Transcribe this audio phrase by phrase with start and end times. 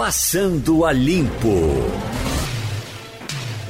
[0.00, 1.58] Passando a Limpo.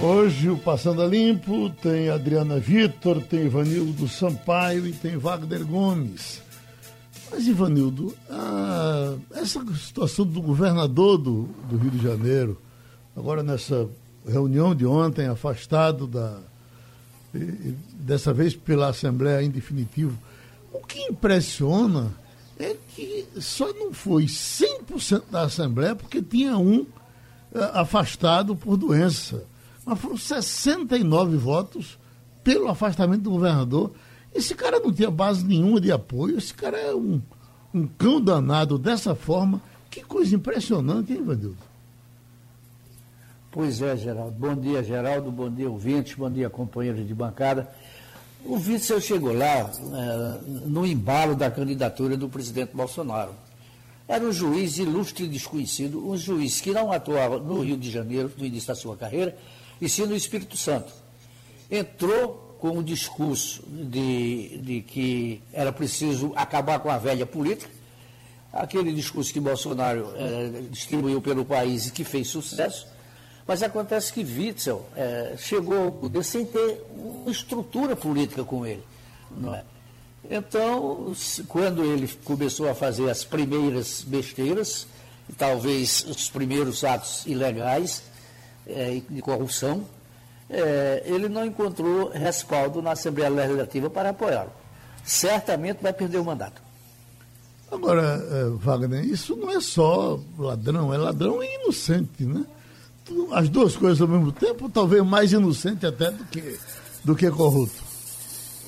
[0.00, 6.40] Hoje o Passando a Limpo tem Adriana Vitor, tem Ivanildo Sampaio e tem Wagner Gomes.
[7.32, 8.16] Mas, Ivanildo,
[9.34, 12.62] essa situação do governador do, do Rio de Janeiro,
[13.16, 13.88] agora nessa
[14.24, 16.38] reunião de ontem, afastado da,
[17.94, 20.16] dessa vez pela Assembleia em definitivo,
[20.72, 22.14] o que impressiona
[22.60, 26.86] é que só não foi 100% da Assembleia porque tinha um
[27.54, 29.44] eh, afastado por doença.
[29.84, 31.98] Mas foram 69 votos
[32.44, 33.92] pelo afastamento do governador.
[34.34, 37.20] Esse cara não tinha base nenhuma de apoio, esse cara é um,
[37.74, 39.60] um cão danado dessa forma.
[39.90, 41.70] Que coisa impressionante, hein, Vandildo?
[43.50, 44.36] Pois é, Geraldo.
[44.38, 45.32] Bom dia, Geraldo.
[45.32, 46.14] Bom dia, ouvintes.
[46.14, 47.68] Bom dia, companheiros de bancada.
[48.44, 53.34] O Witzel chegou lá é, no embalo da candidatura do presidente Bolsonaro.
[54.08, 58.32] Era um juiz ilustre e desconhecido, um juiz que não atuava no Rio de Janeiro
[58.36, 59.36] no início da sua carreira,
[59.80, 60.92] e sim no Espírito Santo.
[61.70, 67.70] Entrou com o discurso de, de que era preciso acabar com a velha política,
[68.52, 72.88] aquele discurso que Bolsonaro é, distribuiu pelo país e que fez sucesso,
[73.46, 78.84] mas acontece que Witzel é, chegou ao poder sem ter uma estrutura política com ele.
[79.52, 79.64] É?
[80.30, 81.12] Então,
[81.48, 84.86] quando ele começou a fazer as primeiras besteiras,
[85.36, 88.02] talvez os primeiros atos ilegais
[88.66, 89.84] é, de corrupção,
[90.48, 94.52] é, ele não encontrou respaldo na Assembleia Legislativa para apoiá-lo.
[95.04, 96.60] Certamente vai perder o mandato.
[97.70, 102.44] Agora, é, Wagner, isso não é só ladrão, é ladrão e inocente, né?
[103.32, 106.58] As duas coisas ao mesmo tempo, talvez mais inocente até do que,
[107.04, 107.90] do que corrupto.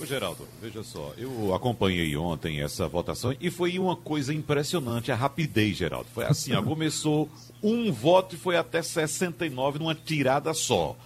[0.01, 5.15] Ô Geraldo, veja só, eu acompanhei ontem essa votação e foi uma coisa impressionante a
[5.15, 6.09] rapidez, Geraldo.
[6.13, 7.29] Foi assim, ó, começou
[7.63, 10.97] um voto e foi até 69 numa tirada só.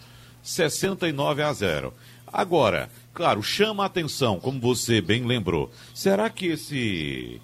[0.42, 1.92] 69 a 0.
[2.26, 5.70] Agora, claro, chama a atenção, como você bem lembrou.
[5.94, 7.40] Será que esse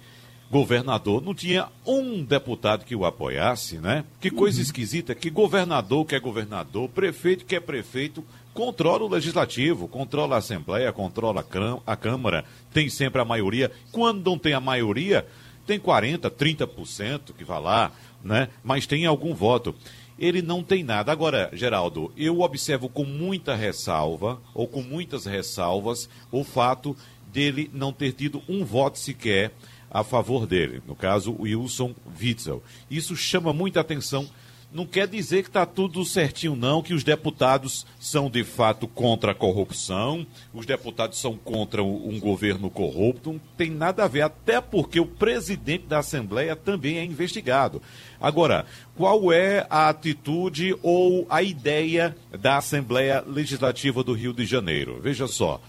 [0.53, 4.05] governador, não tinha um deputado que o apoiasse, né?
[4.21, 4.63] Que coisa uhum.
[4.63, 10.37] esquisita, que governador que é governador, prefeito que é prefeito, controla o legislativo, controla a
[10.37, 11.43] Assembleia, controla
[11.87, 13.71] a Câmara, tem sempre a maioria.
[13.91, 15.25] Quando não tem a maioria,
[15.65, 17.91] tem 40%, 30% que vai lá,
[18.23, 18.47] né?
[18.63, 19.73] Mas tem algum voto.
[20.19, 21.11] Ele não tem nada.
[21.11, 26.95] Agora, Geraldo, eu observo com muita ressalva, ou com muitas ressalvas, o fato
[27.33, 29.51] dele não ter tido um voto sequer
[29.93, 32.63] a favor dele, no caso, Wilson Witzel.
[32.89, 34.27] Isso chama muita atenção.
[34.73, 39.31] Não quer dizer que está tudo certinho, não, que os deputados são de fato contra
[39.31, 44.59] a corrupção, os deputados são contra um governo corrupto, não tem nada a ver, até
[44.59, 47.83] porque o presidente da Assembleia também é investigado.
[48.19, 48.65] Agora,
[48.95, 54.99] qual é a atitude ou a ideia da Assembleia Legislativa do Rio de Janeiro?
[54.99, 55.61] Veja só.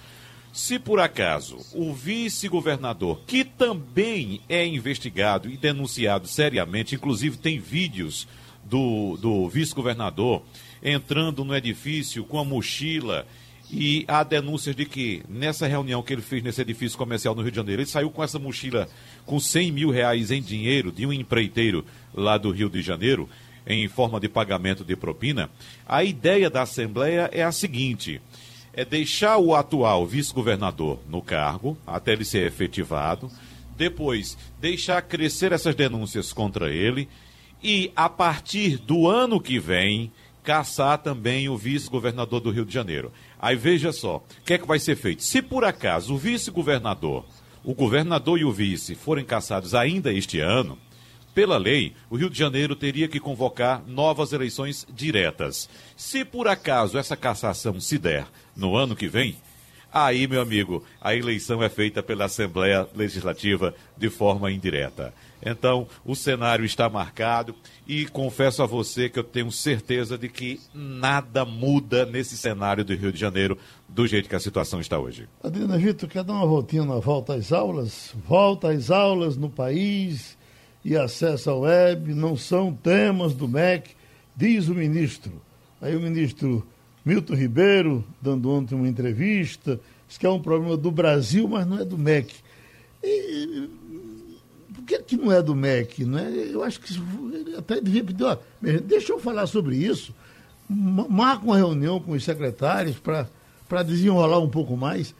[0.54, 8.28] Se por acaso o vice-governador, que também é investigado e denunciado seriamente, inclusive tem vídeos
[8.62, 10.44] do, do vice-governador
[10.81, 13.26] entrando no edifício com a mochila
[13.69, 17.50] e há denúncias de que nessa reunião que ele fez nesse edifício comercial no Rio
[17.50, 18.88] de Janeiro, ele saiu com essa mochila
[19.26, 21.84] com 100 mil reais em dinheiro de um empreiteiro
[22.15, 23.28] lá do Rio de Janeiro,
[23.66, 25.50] em forma de pagamento de propina.
[25.84, 28.21] A ideia da Assembleia é a seguinte:
[28.77, 33.31] é deixar o atual vice-governador no cargo até ele ser efetivado,
[33.77, 37.09] depois deixar crescer essas denúncias contra ele
[37.63, 43.11] e a partir do ano que vem caçar também o vice-governador do Rio de Janeiro.
[43.41, 45.23] Aí veja só, o que é que vai ser feito?
[45.23, 47.25] Se por acaso o vice-governador,
[47.65, 50.79] o governador e o vice forem caçados ainda este ano,
[51.34, 55.69] pela lei, o Rio de Janeiro teria que convocar novas eleições diretas.
[55.97, 59.37] Se por acaso essa cassação se der no ano que vem,
[59.93, 65.12] aí, meu amigo, a eleição é feita pela Assembleia Legislativa de forma indireta.
[65.45, 67.55] Então, o cenário está marcado
[67.87, 72.95] e confesso a você que eu tenho certeza de que nada muda nesse cenário do
[72.95, 73.59] Rio de Janeiro
[73.89, 75.28] do jeito que a situação está hoje.
[75.42, 78.15] Adriana Vitor, quer dar uma voltinha na volta às aulas?
[78.27, 80.36] Volta às aulas no país
[80.84, 83.92] e acesso à web não são temas do MEC,
[84.36, 85.33] diz o ministro.
[85.81, 86.66] Aí o ministro
[87.04, 91.78] Milton Ribeiro, dando ontem uma entrevista, diz que é um problema do Brasil, mas não
[91.78, 92.34] é do MEC.
[93.03, 93.69] E,
[94.75, 96.04] por que, que não é do MEC?
[96.04, 96.31] Não é?
[96.31, 96.92] Eu acho que
[97.57, 98.36] até devia pedir, ó,
[98.84, 100.15] deixa eu falar sobre isso.
[100.69, 105.15] Marca uma reunião com os secretários para desenrolar um pouco mais.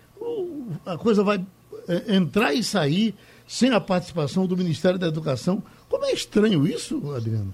[0.84, 1.44] A coisa vai
[1.87, 3.14] é, entrar e sair
[3.46, 5.62] sem a participação do Ministério da Educação.
[5.88, 7.52] Como é estranho isso, Adriano?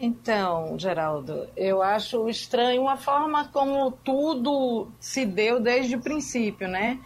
[0.00, 7.00] Então, Geraldo, eu acho estranho a forma como tudo se deu desde o princípio, né?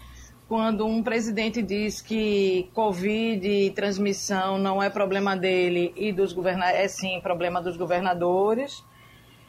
[0.47, 6.81] Quando um presidente diz que Covid e transmissão não é problema dele e dos governadores,
[6.81, 8.85] é sim problema dos governadores.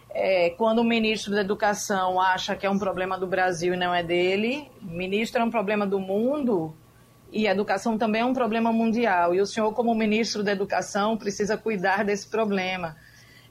[0.09, 3.93] É, quando o ministro da Educação acha que é um problema do Brasil e não
[3.93, 6.73] é dele, ministro é um problema do mundo
[7.33, 9.33] e educação também é um problema mundial.
[9.33, 12.95] E o senhor, como ministro da Educação, precisa cuidar desse problema.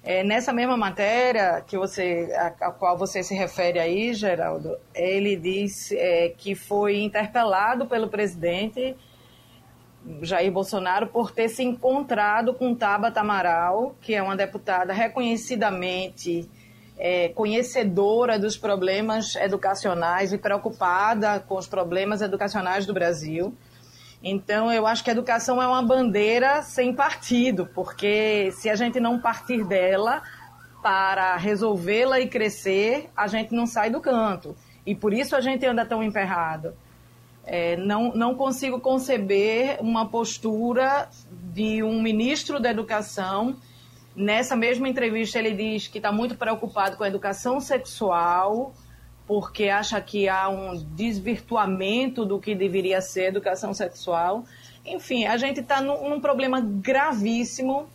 [0.05, 5.37] É, nessa mesma matéria que você, a, a, qual você se refere aí, Geraldo, ele
[5.37, 8.97] diz é, que foi interpelado pelo presidente
[10.23, 16.49] Jair Bolsonaro por ter se encontrado com Tabata Amaral, que é uma deputada reconhecidamente
[16.99, 23.55] é, conhecedora dos problemas educacionais e preocupada com os problemas educacionais do Brasil.
[24.23, 29.01] Então, eu acho que a educação é uma bandeira sem partido, porque se a gente
[29.01, 30.23] não partir dela
[30.81, 34.57] para resolvê-la e crescer, a gente não sai do canto.
[34.87, 36.75] E por isso a gente anda tão emperrado.
[37.45, 41.09] É, não, não consigo conceber uma postura
[41.53, 43.57] de um ministro da Educação.
[44.15, 48.73] Nessa mesma entrevista, ele diz que está muito preocupado com a educação sexual,
[49.27, 54.45] porque acha que há um desvirtuamento do que deveria ser educação sexual.
[54.85, 57.87] Enfim, a gente está num, num, problema gravíssimo.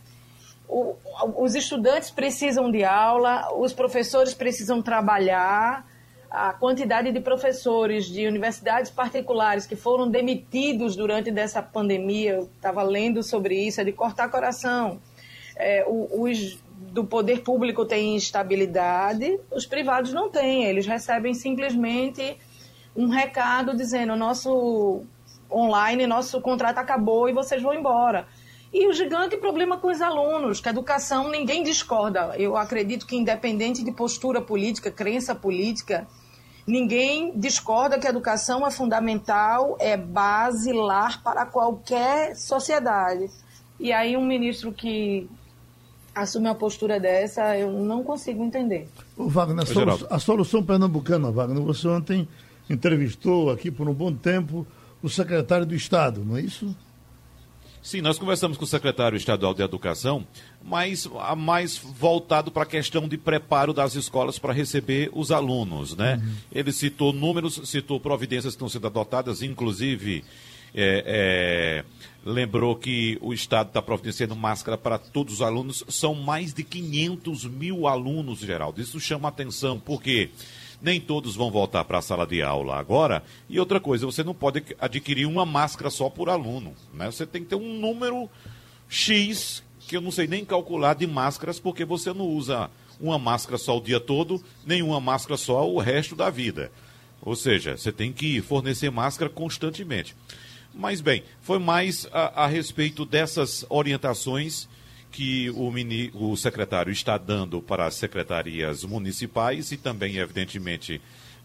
[0.66, 0.96] O,
[1.36, 5.86] os estudantes precisam de aula, os professores precisam trabalhar.
[6.30, 12.82] A quantidade de professores de universidades particulares que foram demitidos durante dessa pandemia, eu estava
[12.82, 15.00] lendo sobre isso, é de cortar coração.
[15.56, 20.64] É, os do poder público tem instabilidade, os privados não têm.
[20.64, 22.36] Eles recebem simplesmente
[22.94, 25.02] um recado dizendo: nosso
[25.50, 28.26] online, nosso contrato acabou e vocês vão embora.
[28.72, 32.34] E o gigante problema com os alunos, que a educação ninguém discorda.
[32.36, 36.06] Eu acredito que, independente de postura política, crença política,
[36.66, 43.30] ninguém discorda que a educação é fundamental, é basilar para qualquer sociedade.
[43.80, 45.30] E aí, um ministro que
[46.22, 48.88] assume uma postura dessa, eu não consigo entender.
[49.16, 52.28] Ô, Wagner, a, solu a solução pernambucana, Wagner, você ontem
[52.68, 54.66] entrevistou aqui por um bom tempo
[55.02, 56.74] o secretário do Estado, não é isso?
[57.80, 60.26] Sim, nós conversamos com o secretário estadual de Educação,
[60.62, 66.20] mas mais voltado para a questão de preparo das escolas para receber os alunos, né?
[66.22, 66.34] Uhum.
[66.52, 70.24] Ele citou números, citou providências que estão sendo adotadas, inclusive
[70.74, 71.84] é, é,
[72.24, 75.84] lembrou que o Estado está providenciando máscara para todos os alunos.
[75.88, 78.80] São mais de 500 mil alunos, Geraldo.
[78.80, 80.30] Isso chama atenção, porque
[80.80, 83.22] nem todos vão voltar para a sala de aula agora.
[83.48, 86.74] E outra coisa, você não pode adquirir uma máscara só por aluno.
[86.92, 87.10] Né?
[87.10, 88.28] Você tem que ter um número
[88.88, 93.58] X, que eu não sei nem calcular, de máscaras, porque você não usa uma máscara
[93.58, 96.70] só o dia todo, nem uma máscara só o resto da vida.
[97.20, 100.14] Ou seja, você tem que fornecer máscara constantemente.
[100.74, 104.68] Mas bem, foi mais a, a respeito dessas orientações
[105.10, 111.00] que o, mini, o secretário está dando para as secretarias municipais e também, evidentemente,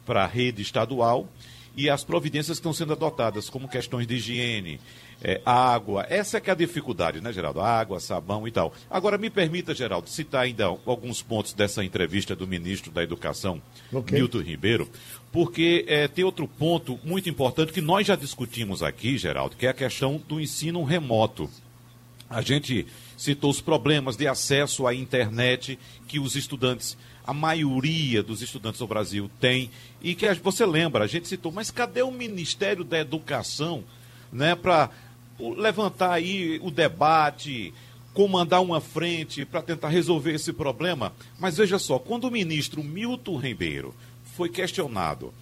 [0.05, 1.27] para a rede estadual
[1.75, 4.79] e as providências que estão sendo adotadas, como questões de higiene,
[5.23, 6.05] é, água.
[6.09, 7.61] Essa é que é a dificuldade, né, Geraldo?
[7.61, 8.73] Água, sabão e tal.
[8.89, 14.19] Agora, me permita, Geraldo, citar ainda alguns pontos dessa entrevista do ministro da Educação, okay.
[14.19, 14.89] Milton Ribeiro,
[15.31, 19.69] porque é, tem outro ponto muito importante que nós já discutimos aqui, Geraldo, que é
[19.69, 21.49] a questão do ensino remoto.
[22.29, 28.41] A gente citou os problemas de acesso à internet que os estudantes, a maioria dos
[28.41, 29.69] estudantes do Brasil tem,
[30.01, 33.83] e que você lembra, a gente citou, mas cadê o Ministério da Educação
[34.31, 34.89] né, para
[35.39, 37.73] levantar aí o debate,
[38.13, 41.13] comandar uma frente para tentar resolver esse problema?
[41.39, 43.95] Mas veja só, quando o ministro Milton Ribeiro
[44.35, 45.33] foi questionado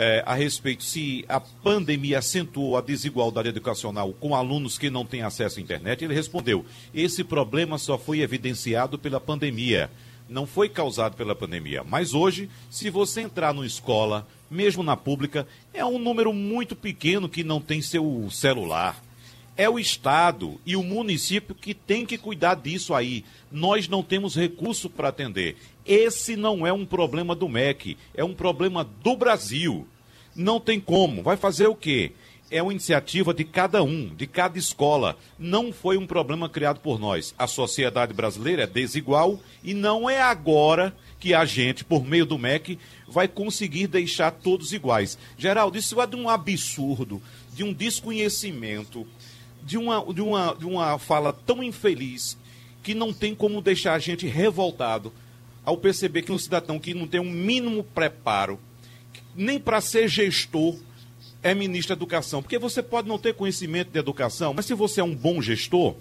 [0.00, 5.22] é, a respeito se a pandemia acentuou a desigualdade educacional com alunos que não têm
[5.22, 9.90] acesso à internet, ele respondeu: esse problema só foi evidenciado pela pandemia,
[10.28, 11.82] não foi causado pela pandemia.
[11.82, 17.28] Mas hoje, se você entrar numa escola, mesmo na pública, é um número muito pequeno
[17.28, 19.02] que não tem seu celular
[19.58, 23.24] é o Estado e o município que tem que cuidar disso aí.
[23.50, 25.56] Nós não temos recurso para atender.
[25.84, 29.84] Esse não é um problema do MEC, é um problema do Brasil.
[30.34, 31.24] Não tem como.
[31.24, 32.12] Vai fazer o quê?
[32.50, 35.18] É uma iniciativa de cada um, de cada escola.
[35.38, 37.34] Não foi um problema criado por nós.
[37.38, 42.38] A sociedade brasileira é desigual e não é agora que a gente, por meio do
[42.38, 45.18] MEC, vai conseguir deixar todos iguais.
[45.36, 47.20] Geraldo, isso é de um absurdo,
[47.52, 49.06] de um desconhecimento
[49.62, 52.38] de uma, de uma, de uma fala tão infeliz
[52.82, 55.12] que não tem como deixar a gente revoltado
[55.64, 58.58] ao perceber que um cidadão que não tem um mínimo preparo,
[59.36, 60.76] nem para ser gestor,
[61.42, 62.42] é ministro da Educação.
[62.42, 65.94] Porque você pode não ter conhecimento de educação, mas se você é um bom gestor,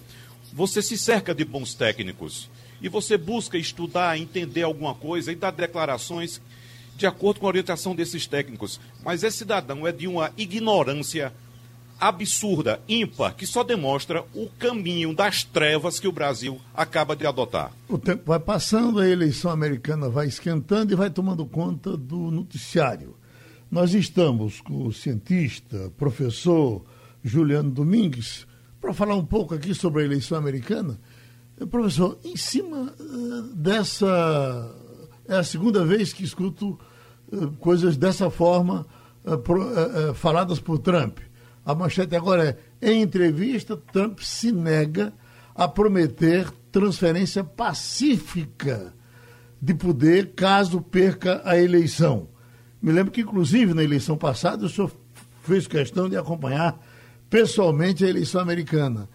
[0.53, 2.50] você se cerca de bons técnicos.
[2.82, 6.41] E você busca estudar, entender alguma coisa e dar declarações
[6.96, 8.79] de acordo com a orientação desses técnicos.
[9.03, 11.32] Mas esse cidadão é de uma ignorância
[12.00, 17.72] absurda, ímpar, que só demonstra o caminho das trevas que o Brasil acaba de adotar.
[17.89, 23.15] O tempo vai passando, a eleição americana vai esquentando e vai tomando conta do noticiário.
[23.70, 26.86] Nós estamos com o cientista, professor
[27.22, 28.48] Juliano Domingues,
[28.80, 30.98] para falar um pouco aqui sobre a eleição americana.
[31.60, 34.74] Eh, professor, em cima uh, dessa.
[35.28, 36.80] É a segunda vez que escuto
[37.30, 38.88] uh, coisas dessa forma
[40.16, 41.20] faladas por Trump.
[41.66, 45.14] A manchete agora é: em entrevista, Trump se nega
[45.54, 48.94] a prometer transferência pacífica
[49.62, 52.30] de poder caso perca a eleição.
[52.81, 54.91] Me lembro que, inclusive, na eleição passada, o senhor
[55.43, 56.79] fez questão de acompanhar
[57.29, 59.10] pessoalmente a eleição americana.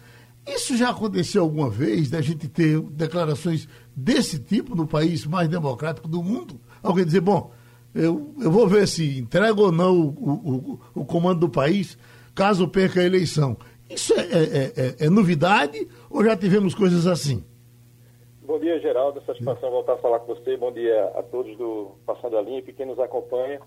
[0.45, 6.07] Isso já aconteceu alguma vez, da gente ter declarações desse tipo no país mais democrático
[6.07, 6.59] do mundo?
[6.81, 7.53] Alguém dizer, bom,
[7.95, 11.97] eu, eu vou ver se entrega ou não o, o, o comando do país
[12.35, 13.55] caso perca a eleição.
[13.89, 17.43] Isso é, é, é, é, novidade ou já tivemos coisas assim?
[18.45, 19.23] Bom dia, Geraldo.
[19.25, 20.57] Satisfação voltar a falar com você.
[20.57, 23.61] Bom dia a todos do Passando a Limpa e quem nos acompanha.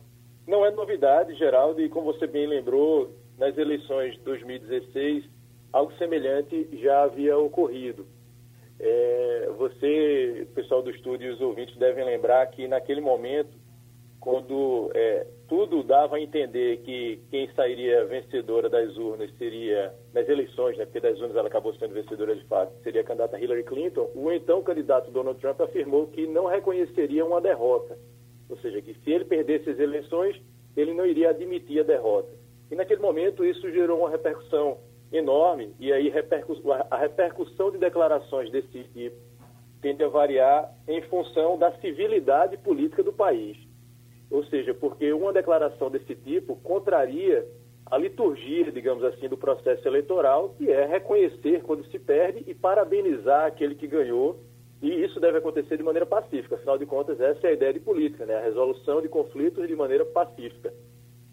[0.46, 5.24] Não é novidade, Geraldo, e como você bem lembrou, nas eleições de 2016,
[5.72, 8.06] algo semelhante já havia ocorrido.
[8.78, 13.56] É, você, pessoal do estúdio e os ouvintes devem lembrar que naquele momento
[14.26, 20.76] quando é, tudo dava a entender que quem sairia vencedora das urnas seria, nas eleições,
[20.76, 24.10] né, porque das urnas ela acabou sendo vencedora de fato, seria a candidata Hillary Clinton,
[24.16, 27.96] o então candidato Donald Trump afirmou que não reconheceria uma derrota.
[28.50, 30.42] Ou seja, que se ele perdesse as eleições,
[30.76, 32.30] ele não iria admitir a derrota.
[32.68, 34.78] E naquele momento isso gerou uma repercussão
[35.12, 36.12] enorme, e aí
[36.90, 39.14] a repercussão de declarações desse tipo
[39.80, 43.65] tende a variar em função da civilidade política do país.
[44.30, 47.46] Ou seja, porque uma declaração desse tipo contraria
[47.86, 53.46] a liturgia, digamos assim, do processo eleitoral, que é reconhecer quando se perde e parabenizar
[53.46, 54.40] aquele que ganhou.
[54.82, 56.56] E isso deve acontecer de maneira pacífica.
[56.56, 58.36] Afinal de contas, essa é a ideia de política, né?
[58.36, 60.74] a resolução de conflitos de maneira pacífica.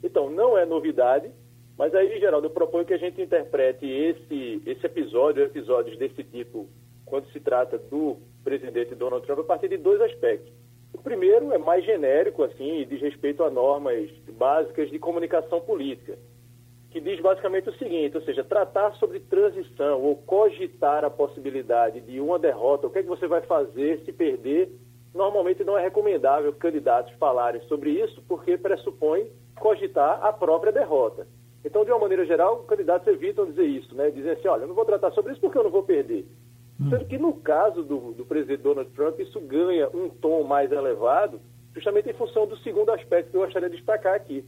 [0.03, 1.31] Então, não é novidade,
[1.77, 6.69] mas aí, Geraldo, eu proponho que a gente interprete esse, esse episódio, episódios desse tipo,
[7.05, 10.53] quando se trata do presidente Donald Trump, a partir de dois aspectos.
[10.93, 16.17] O primeiro é mais genérico, assim, e diz respeito a normas básicas de comunicação política,
[16.91, 22.21] que diz basicamente o seguinte, ou seja, tratar sobre transição ou cogitar a possibilidade de
[22.21, 24.69] uma derrota, o que é que você vai fazer se perder,
[25.13, 29.27] normalmente não é recomendável candidatos falarem sobre isso, porque pressupõe
[29.59, 31.27] cogitar a própria derrota.
[31.65, 34.11] Então, de uma maneira geral, candidatos evitam dizer isso, né?
[34.11, 36.25] Dizem assim, olha, eu não vou tratar sobre isso porque eu não vou perder.
[36.89, 41.39] Sendo que no caso do, do presidente Donald Trump, isso ganha um tom mais elevado,
[41.73, 44.45] justamente em função do segundo aspecto que eu gostaria de destacar aqui,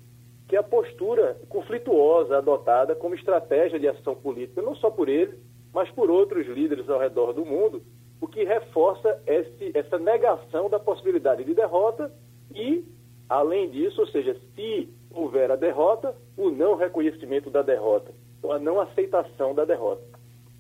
[0.48, 5.38] que é a postura conflituosa adotada como estratégia de ação política, não só por ele,
[5.74, 7.82] mas por outros líderes ao redor do mundo,
[8.22, 12.12] o que reforça esse, essa negação da possibilidade de derrota
[12.54, 12.86] e,
[13.28, 18.60] além disso, ou seja, se houver a derrota, o não reconhecimento da derrota, ou a
[18.60, 20.04] não aceitação da derrota.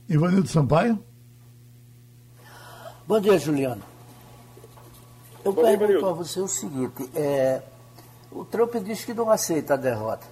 [0.09, 0.99] Ivanildo Sampaio?
[3.07, 3.83] Bom dia, Juliano.
[5.43, 7.61] Eu Bom pergunto dia, a você o seguinte: é,
[8.31, 10.25] o Trump diz que não aceita a derrota.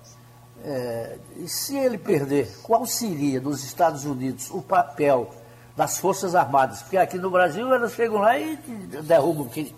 [0.65, 5.29] É, e se ele perder, qual seria nos Estados Unidos o papel
[5.77, 6.81] das Forças Armadas?
[6.81, 8.55] Porque aqui no Brasil elas chegam lá e
[9.03, 9.71] derrubam quem,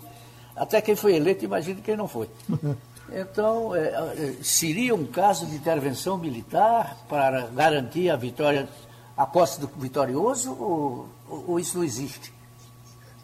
[0.54, 2.28] até quem foi eleito, imagine quem não foi.
[3.08, 8.68] Então, é, seria um caso de intervenção militar para garantir a vitória,
[9.16, 11.08] a posse do vitorioso, ou,
[11.46, 12.35] ou isso não existe?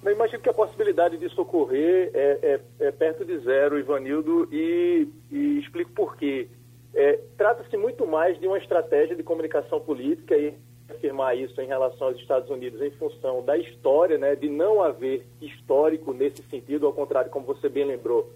[0.05, 5.07] Eu imagino que a possibilidade disso ocorrer é, é, é perto de zero, Ivanildo, e,
[5.31, 6.49] e explico por quê.
[6.93, 10.55] É, Trata-se muito mais de uma estratégia de comunicação política e
[10.91, 15.25] afirmar isso em relação aos Estados Unidos em função da história, né, de não haver
[15.41, 18.29] histórico nesse sentido, ao contrário, como você bem lembrou,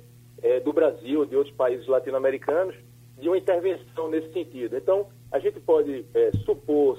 [0.42, 2.76] é, do Brasil, de outros países latino-americanos,
[3.18, 4.76] de uma intervenção nesse sentido.
[4.76, 6.98] Então, a gente pode é, supor,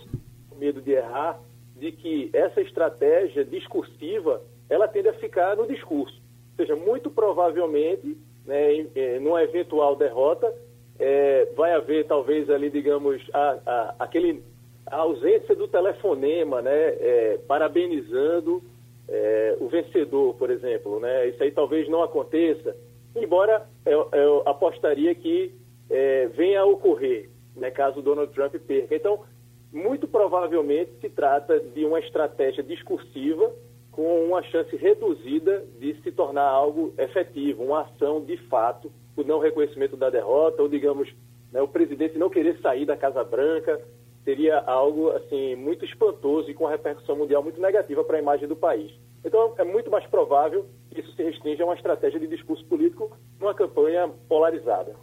[0.49, 1.39] com medo de errar,
[1.75, 6.15] de que essa estratégia discursiva ela tende a ficar no discurso.
[6.51, 10.53] Ou seja, muito provavelmente, né, em, em, numa eventual derrota,
[10.99, 14.43] é, vai haver talvez ali, digamos, a, a, aquele,
[14.85, 18.63] a ausência do telefonema, né, é, parabenizando
[19.07, 20.99] é, o vencedor, por exemplo.
[20.99, 21.27] Né?
[21.29, 22.75] Isso aí talvez não aconteça,
[23.15, 25.53] embora eu, eu apostaria que
[25.89, 28.95] é, venha a ocorrer, né, caso Donald Trump perca.
[28.95, 29.23] Então,
[29.71, 33.51] muito provavelmente se trata de uma estratégia discursiva
[33.97, 39.39] com uma chance reduzida de se tornar algo efetivo, uma ação de fato, o não
[39.39, 41.11] reconhecimento da derrota, ou digamos,
[41.51, 43.81] né, o presidente não querer sair da Casa Branca,
[44.23, 48.55] seria algo assim muito espantoso e com repercussão mundial muito negativa para a imagem do
[48.55, 48.93] país.
[49.25, 53.17] Então, é muito mais provável que isso se restrinja a uma estratégia de discurso político
[53.39, 54.93] numa campanha polarizada.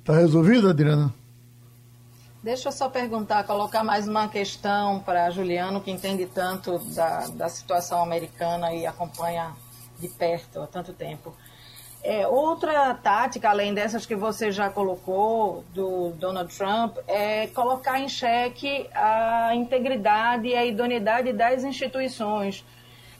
[0.00, 1.14] Está resolvido, Adriana?
[2.40, 7.48] Deixa eu só perguntar, colocar mais uma questão para Juliano, que entende tanto da, da
[7.48, 9.56] situação americana e acompanha
[9.98, 11.34] de perto há tanto tempo.
[12.00, 18.08] É, outra tática, além dessas que você já colocou, do Donald Trump, é colocar em
[18.08, 22.64] xeque a integridade e a idoneidade das instituições.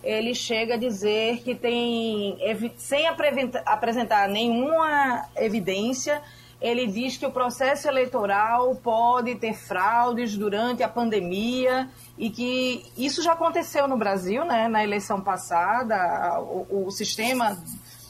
[0.00, 2.38] Ele chega a dizer que tem,
[2.76, 6.22] sem apresentar nenhuma evidência,
[6.60, 13.22] ele diz que o processo eleitoral pode ter fraudes durante a pandemia e que isso
[13.22, 14.66] já aconteceu no Brasil, né?
[14.66, 17.56] Na eleição passada, o, o sistema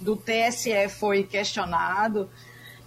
[0.01, 2.31] do TSE foi questionado.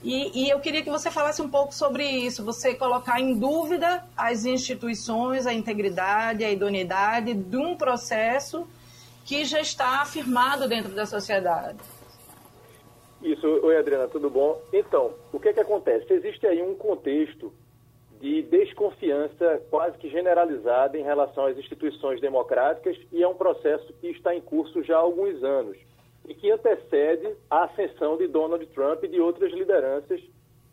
[0.03, 4.03] E, e, eu queria que você falasse um pouco sobre isso, você colocar em dúvida
[4.17, 8.67] as instituições, a integridade, a idoneidade de um processo
[9.23, 11.77] que já está afirmado dentro da sociedade.
[13.21, 14.59] Isso, oi Adriana, tudo bom?
[14.73, 16.11] Então, o que é que acontece?
[16.11, 17.53] Existe aí um contexto
[18.19, 24.07] de desconfiança quase que generalizada em relação às instituições democráticas e é um processo que
[24.07, 25.77] está em curso já há alguns anos
[26.27, 30.19] e que antecede a ascensão de Donald Trump e de outras lideranças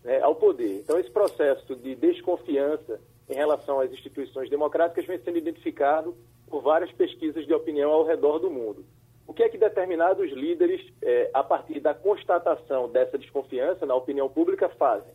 [0.02, 0.81] né, ao poder.
[0.81, 6.17] Então, esse processo de desconfiança em relação às instituições democráticas vem sendo identificado
[6.49, 8.87] por várias pesquisas de opinião ao redor do mundo.
[9.28, 14.26] O que é que determinados líderes, é, a partir da constatação dessa desconfiança na opinião
[14.26, 15.12] pública, fazem?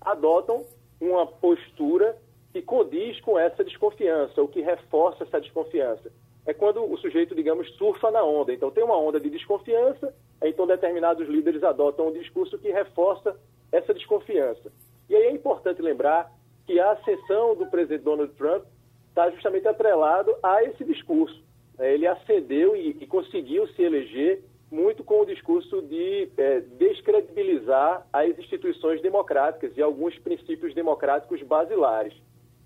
[0.00, 0.64] Adotam
[1.00, 2.16] uma postura
[2.52, 6.12] que condiz com essa desconfiança, ou que reforça essa desconfiança.
[6.46, 8.54] É quando o sujeito, digamos, surfa na onda.
[8.54, 13.36] Então, tem uma onda de desconfiança, então determinados líderes adotam um discurso que reforça
[13.72, 14.72] essa desconfiança.
[15.08, 16.32] E aí é importante lembrar
[16.66, 18.64] que a ascensão do presidente Donald Trump
[19.08, 21.45] está justamente atrelado a esse discurso.
[21.78, 28.06] É, ele acendeu e, e, conseguiu se eleger muito com o discurso de é, descredibilizar
[28.12, 32.14] as instituições democráticas e alguns princípios democráticos basilares.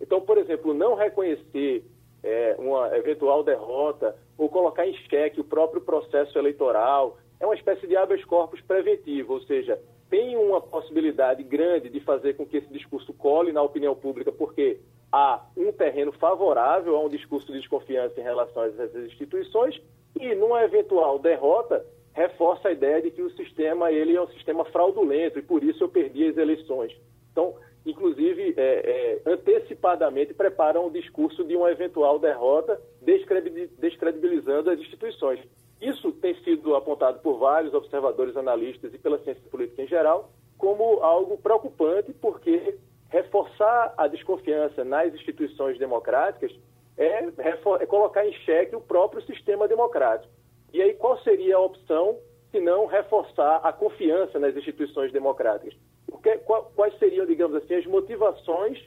[0.01, 1.85] Então, por exemplo, não reconhecer
[2.23, 7.87] é, uma eventual derrota ou colocar em xeque o próprio processo eleitoral é uma espécie
[7.87, 12.73] de habeas corpus preventivo, ou seja, tem uma possibilidade grande de fazer com que esse
[12.73, 14.79] discurso cole na opinião pública, porque
[15.13, 19.81] há um terreno favorável a um discurso de desconfiança em relação às instituições
[20.19, 24.65] e, numa eventual derrota, reforça a ideia de que o sistema ele é um sistema
[24.67, 26.97] fraudulento e por isso eu perdi as eleições.
[27.31, 27.55] Então,
[27.87, 35.41] inclusive, é, é, antecipadamente preparam o discurso de uma eventual derrota, descredibilizando as instituições.
[35.81, 41.03] Isso tem sido apontado por vários observadores, analistas e pela ciência política em geral como
[41.03, 42.77] algo preocupante, porque
[43.11, 46.53] reforçar a desconfiança nas instituições democráticas
[46.97, 50.33] é, é, colocar em xeque o próprio sistema democrático.
[50.73, 52.19] E aí qual seria a opção
[52.51, 55.75] se não reforçar a confiança nas instituições democráticas?
[56.23, 58.79] Que, quais seriam, digamos assim, as motivações,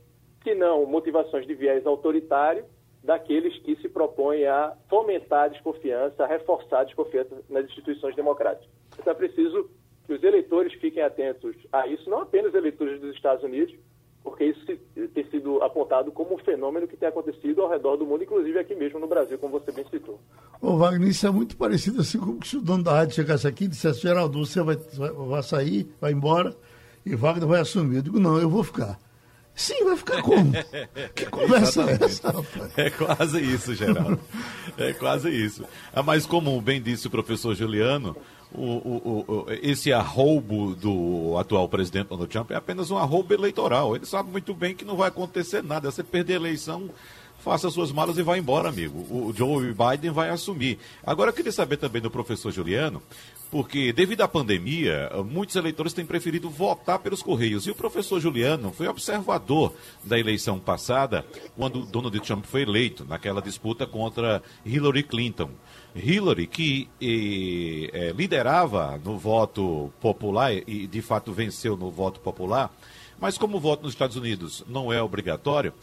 [0.43, 2.65] se não motivações de viés autoritário,
[3.03, 8.69] daqueles que se propõem a fomentar a desconfiança, a reforçar a desconfiança nas instituições democráticas.
[8.97, 9.69] Então é preciso
[10.05, 13.75] que os eleitores fiquem atentos a isso, não apenas eleitores dos Estados Unidos,
[14.23, 14.65] porque isso
[15.13, 18.73] tem sido apontado como um fenômeno que tem acontecido ao redor do mundo, inclusive aqui
[18.73, 20.19] mesmo no Brasil, como você bem citou.
[20.61, 23.65] Ô Wagner, isso é muito parecido assim como se o dono da rádio chegasse aqui
[23.65, 26.55] e dissesse, Geraldo, você vai, vai sair, vai embora,
[27.05, 27.97] e Wagner vai assumir.
[27.97, 28.97] Eu digo, não, eu vou ficar.
[29.55, 30.51] Sim, vai ficar como?
[31.13, 32.77] que conversa é essa, rapaz?
[32.77, 34.19] É quase isso, Geraldo.
[34.77, 35.63] É quase isso.
[35.93, 38.15] É mais comum, bem disse o professor Juliano,
[38.55, 43.95] o, o, o, esse arroubo do atual presidente Donald Trump é apenas um arroubo eleitoral.
[43.95, 45.89] Ele sabe muito bem que não vai acontecer nada.
[45.89, 46.89] Você perder a eleição,
[47.39, 48.99] faça suas malas e vá embora, amigo.
[49.09, 50.79] O Joe Biden vai assumir.
[51.05, 53.01] Agora, eu queria saber também do professor Juliano,
[53.51, 57.67] porque devido à pandemia, muitos eleitores têm preferido votar pelos Correios.
[57.67, 63.41] E o professor Juliano foi observador da eleição passada, quando Donald Trump foi eleito, naquela
[63.41, 65.49] disputa contra Hillary Clinton.
[65.95, 72.73] Hillary, que é, liderava no voto popular e de fato venceu no voto popular,
[73.19, 75.73] mas como o voto nos Estados Unidos não é obrigatório,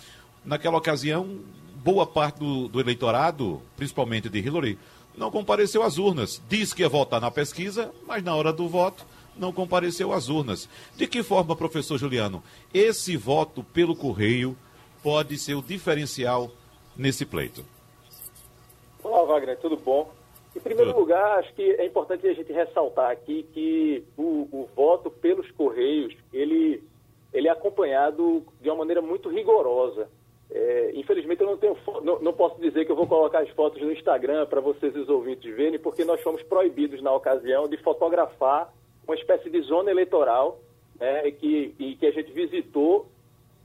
[0.45, 1.39] naquela ocasião,
[1.83, 4.79] boa parte do, do eleitorado, principalmente de Hillary,
[5.17, 6.41] não compareceu às urnas.
[6.49, 10.69] Diz que ia votar na pesquisa, mas na hora do voto não compareceu às urnas.
[10.97, 12.43] De que forma, professor Juliano,
[12.73, 14.57] esse voto pelo correio
[15.03, 16.51] pode ser o diferencial
[16.97, 17.65] nesse pleito?
[19.03, 20.13] Olá, Wagner, tudo bom?
[20.55, 21.01] Em primeiro tudo.
[21.01, 26.15] lugar, acho que é importante a gente ressaltar aqui que o, o voto pelos correios,
[26.33, 26.83] ele,
[27.33, 30.07] ele é acompanhado de uma maneira muito rigorosa.
[30.51, 33.81] É, infelizmente, eu não, tenho, não, não, posso dizer que eu vou colocar as fotos
[33.81, 38.71] no Instagram para vocês, os ouvintes, verem, porque nós fomos proibidos na ocasião de fotografar
[39.07, 40.59] uma espécie de zona eleitoral
[40.99, 43.07] né, que, que a gente visitou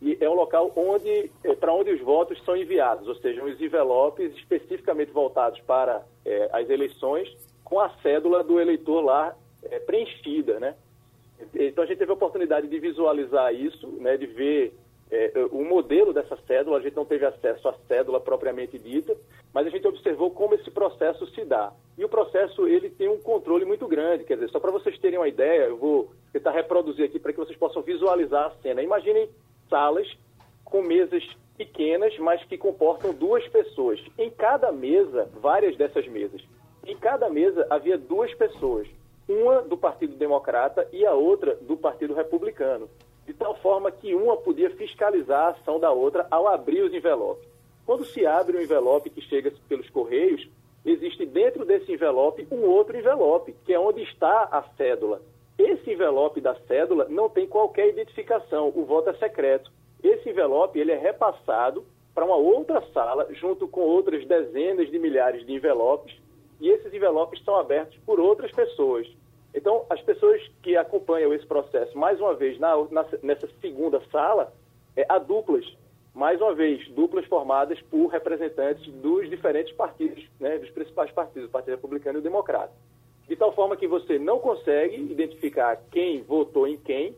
[0.02, 3.60] e é um local onde é, para onde os votos são enviados, ou seja, os
[3.60, 7.28] envelopes especificamente voltados para é, as eleições
[7.64, 10.76] com a cédula do eleitor lá é, preenchida, né?
[11.54, 14.74] Então a gente teve a oportunidade de visualizar isso, né, de ver
[15.12, 19.16] é, o modelo dessa cédula, a gente não teve acesso à cédula propriamente dita,
[19.54, 21.72] mas a gente observou como esse processo se dá.
[21.98, 25.20] E o processo ele tem um controle muito grande, quer dizer, só para vocês terem
[25.20, 28.82] uma ideia, eu vou tentar reproduzir aqui para que vocês possam visualizar a cena.
[28.82, 29.30] Imaginem
[29.70, 30.08] salas
[30.64, 31.24] com mesas
[31.58, 34.00] pequenas, mas que comportam duas pessoas.
[34.18, 36.42] Em cada mesa, várias dessas mesas.
[36.86, 38.88] Em cada mesa havia duas pessoas,
[39.28, 42.90] uma do Partido Democrata e a outra do Partido Republicano
[43.26, 47.48] de tal forma que uma podia fiscalizar a ação da outra ao abrir os envelopes.
[47.86, 50.48] Quando se abre um envelope que chega pelos correios,
[50.86, 55.22] existe dentro desse envelope um outro envelope, que é onde está a cédula.
[55.58, 59.72] Esse envelope da cédula não tem qualquer identificação, o voto é secreto.
[60.04, 65.46] Esse envelope ele é repassado para uma outra sala, junto com outras dezenas de milhares
[65.46, 66.16] de envelopes,
[66.60, 69.08] e esses envelopes são abertos por outras pessoas.
[69.54, 74.54] Então, as pessoas que acompanham esse processo, mais uma vez, na, na, nessa segunda sala,
[74.96, 75.66] é, há duplas,
[76.14, 81.52] mais uma vez, duplas formadas por representantes dos diferentes partidos, né, dos principais partidos, o
[81.52, 82.74] Partido Republicano e o Democrata.
[83.28, 87.16] De tal forma que você não consegue identificar quem votou em quem,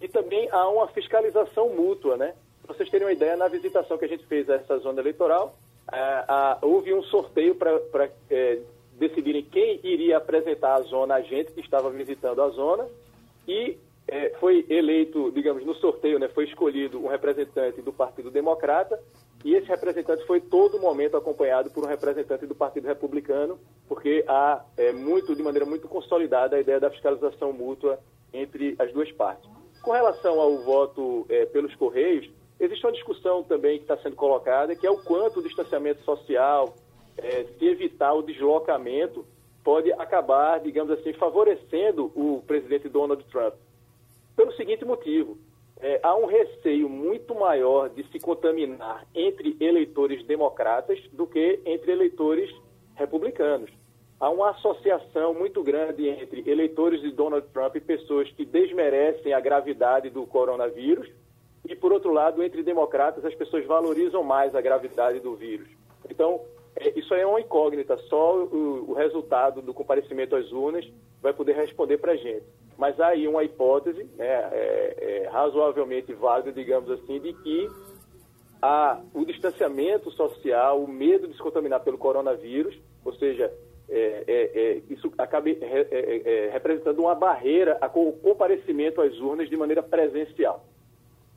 [0.00, 2.34] e também há uma fiscalização mútua, né?
[2.62, 5.56] Para vocês terem uma ideia, na visitação que a gente fez a essa zona eleitoral,
[6.62, 8.58] houve um sorteio para é,
[8.92, 12.86] decidirem quem iria apresentar a zona a gente que estava visitando a zona
[13.46, 13.76] e
[14.08, 18.98] é, foi eleito, digamos, no sorteio, né, foi escolhido um representante do Partido Democrata
[19.44, 24.64] e esse representante foi todo momento acompanhado por um representante do Partido Republicano, porque há
[24.76, 28.00] é, muito, de maneira muito consolidada a ideia da fiscalização mútua
[28.32, 29.48] entre as duas partes.
[29.82, 34.74] Com relação ao voto é, pelos Correios, existe uma discussão também que está sendo colocada,
[34.74, 36.74] que é o quanto o distanciamento social,
[37.16, 39.24] é, se evitar o deslocamento,
[39.62, 43.54] pode acabar, digamos assim, favorecendo o presidente Donald Trump.
[44.38, 45.36] Pelo seguinte motivo:
[45.80, 51.90] é, há um receio muito maior de se contaminar entre eleitores democratas do que entre
[51.90, 52.48] eleitores
[52.94, 53.68] republicanos.
[54.20, 59.40] Há uma associação muito grande entre eleitores de Donald Trump e pessoas que desmerecem a
[59.40, 61.10] gravidade do coronavírus,
[61.68, 65.68] e, por outro lado, entre democratas, as pessoas valorizam mais a gravidade do vírus.
[66.08, 66.40] Então,
[66.76, 70.88] é, isso é uma incógnita, só o, o, resultado do comparecimento às urnas
[71.20, 72.46] vai poder responder para a gente.
[72.78, 77.68] Mas há aí uma hipótese né, é, é, razoavelmente válida, digamos assim, de que
[78.62, 83.52] há o distanciamento social, o medo de se contaminar pelo coronavírus, ou seja,
[83.90, 85.48] é, é, é isso acaba
[86.52, 90.64] representando uma barreira ao comparecimento às urnas de maneira presencial.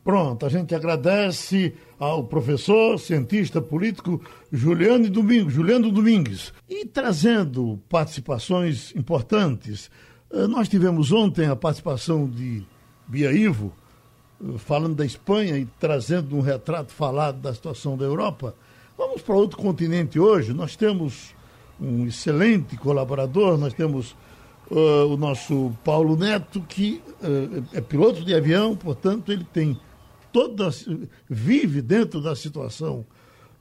[0.04, 4.19] Pronto, a gente agradece ao professor, cientista político
[4.51, 6.51] Juliano Domingues, Juliano Domingues.
[6.67, 9.91] E trazendo participações importantes,
[10.47, 12.63] nós tivemos ontem a participação de
[13.07, 13.73] Bia Ivo,
[14.41, 18.55] eh, falando da Espanha e trazendo um retrato falado da situação da Europa.
[18.97, 20.53] Vamos para outro continente hoje.
[20.53, 21.35] Nós temos
[21.79, 24.15] um excelente colaborador, nós temos
[24.69, 29.77] uh, o nosso Paulo Neto, que uh, é piloto de avião, portanto, ele tem
[30.31, 30.69] toda,
[31.27, 33.05] vive dentro da situação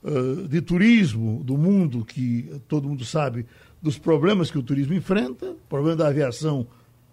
[0.03, 3.45] uh, de turismo do mundo, que todo mundo sabe
[3.81, 6.67] dos problemas que o turismo enfrenta, problema da aviação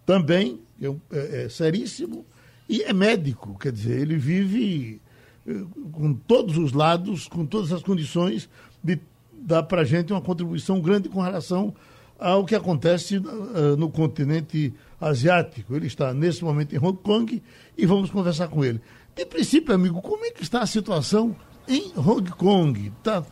[0.04, 2.24] também, é, é, é seríssimo,
[2.68, 5.00] e é médico, quer dizer, ele vive
[5.46, 8.48] uh, com todos os lados, com todas as condições
[8.82, 8.98] de
[9.32, 11.74] dar para a gente uma contribuição grande com relação
[12.18, 15.74] ao que acontece uh, no continente asiático.
[15.74, 17.42] Ele está nesse momento em Hong Kong
[17.76, 18.80] e vamos conversar com ele.
[19.16, 21.34] De princípio, amigo, como é que está a situação
[21.66, 22.92] em Hong Kong?
[23.02, 23.24] Tá,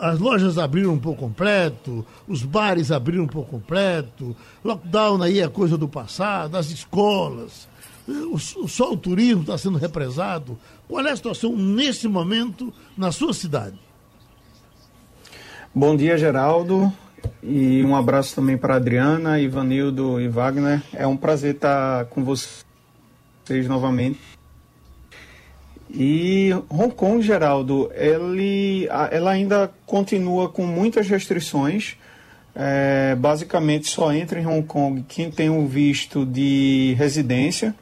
[0.00, 5.88] as lojas abriram por completo, os bares abriram por completo, lockdown aí é coisa do
[5.88, 7.68] passado, as escolas,
[8.68, 10.58] só o turismo está sendo represado.
[10.88, 13.78] Qual é a situação nesse momento na sua cidade?
[15.74, 16.92] Bom dia, Geraldo.
[17.42, 20.82] E um abraço também para Adriana, Ivanildo e Wagner.
[20.92, 24.20] É um prazer estar com vocês novamente.
[25.94, 31.96] E Hong Kong, Geraldo, ele, ela ainda continua com muitas restrições.
[32.54, 37.74] É, basicamente, só entra em Hong Kong quem tem um visto de residência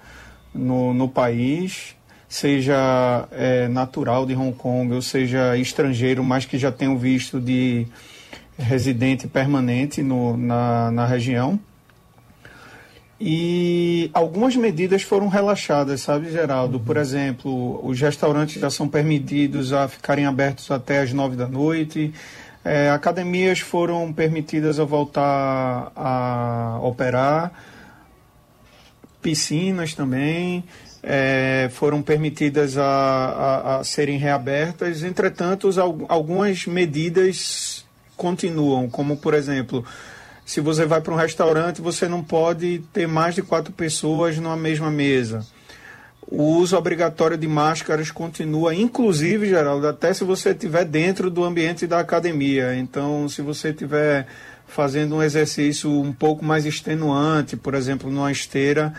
[0.53, 1.95] no, no país,
[2.29, 7.41] seja é, natural de Hong Kong ou seja estrangeiro, mas que já tem um visto
[7.41, 7.87] de
[8.59, 11.59] residente permanente no, na, na região.
[13.21, 16.81] E algumas medidas foram relaxadas, sabe, Geraldo?
[16.81, 17.03] Por uhum.
[17.03, 22.15] exemplo, os restaurantes já são permitidos a ficarem abertos até as nove da noite.
[22.65, 27.53] É, academias foram permitidas a voltar a operar.
[29.21, 30.65] Piscinas também
[31.03, 35.03] é, foram permitidas a, a, a, serem reabertas.
[35.03, 35.69] Entretanto,
[36.09, 37.85] algumas medidas
[38.17, 39.85] continuam, como, por exemplo,
[40.51, 44.57] se você vai para um restaurante, você não pode ter mais de quatro pessoas numa
[44.57, 45.47] mesma mesa.
[46.27, 51.87] O uso obrigatório de máscaras continua, inclusive, Geraldo, até se você estiver dentro do ambiente
[51.87, 52.75] da academia.
[52.75, 54.27] Então, se você estiver
[54.67, 58.93] fazendo um exercício um pouco mais extenuante, por exemplo, numa esteira,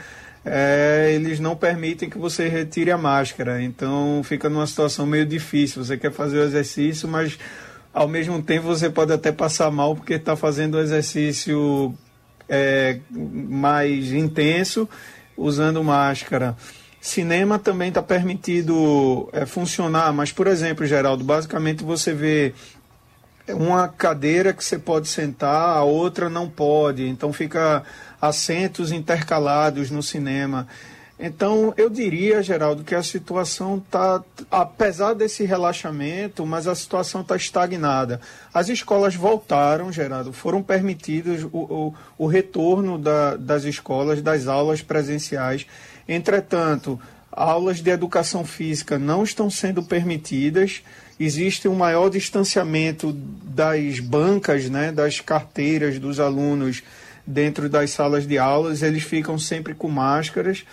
[0.45, 3.61] é, eles não permitem que você retire a máscara.
[3.61, 5.83] Então, fica numa situação meio difícil.
[5.83, 7.37] Você quer fazer o exercício, mas
[7.93, 11.93] ao mesmo tempo você pode até passar mal porque está fazendo o exercício
[12.47, 14.87] é, mais intenso
[15.37, 16.55] usando máscara.
[16.99, 22.53] Cinema também está permitido é, funcionar, mas, por exemplo, Geraldo, basicamente você vê
[23.49, 27.83] uma cadeira que você pode sentar, a outra não pode, então fica
[28.21, 30.67] assentos intercalados no cinema.
[31.23, 37.35] Então, eu diria, Geraldo, que a situação está, apesar desse relaxamento, mas a situação está
[37.35, 38.19] estagnada.
[38.51, 44.81] As escolas voltaram, Geraldo, foram permitidos o, o, o retorno da, das escolas, das aulas
[44.81, 45.67] presenciais.
[46.09, 46.99] Entretanto,
[47.31, 50.81] aulas de educação física não estão sendo permitidas.
[51.19, 56.81] Existe um maior distanciamento das bancas, né, das carteiras dos alunos
[57.27, 58.81] dentro das salas de aulas.
[58.81, 60.65] Eles ficam sempre com máscaras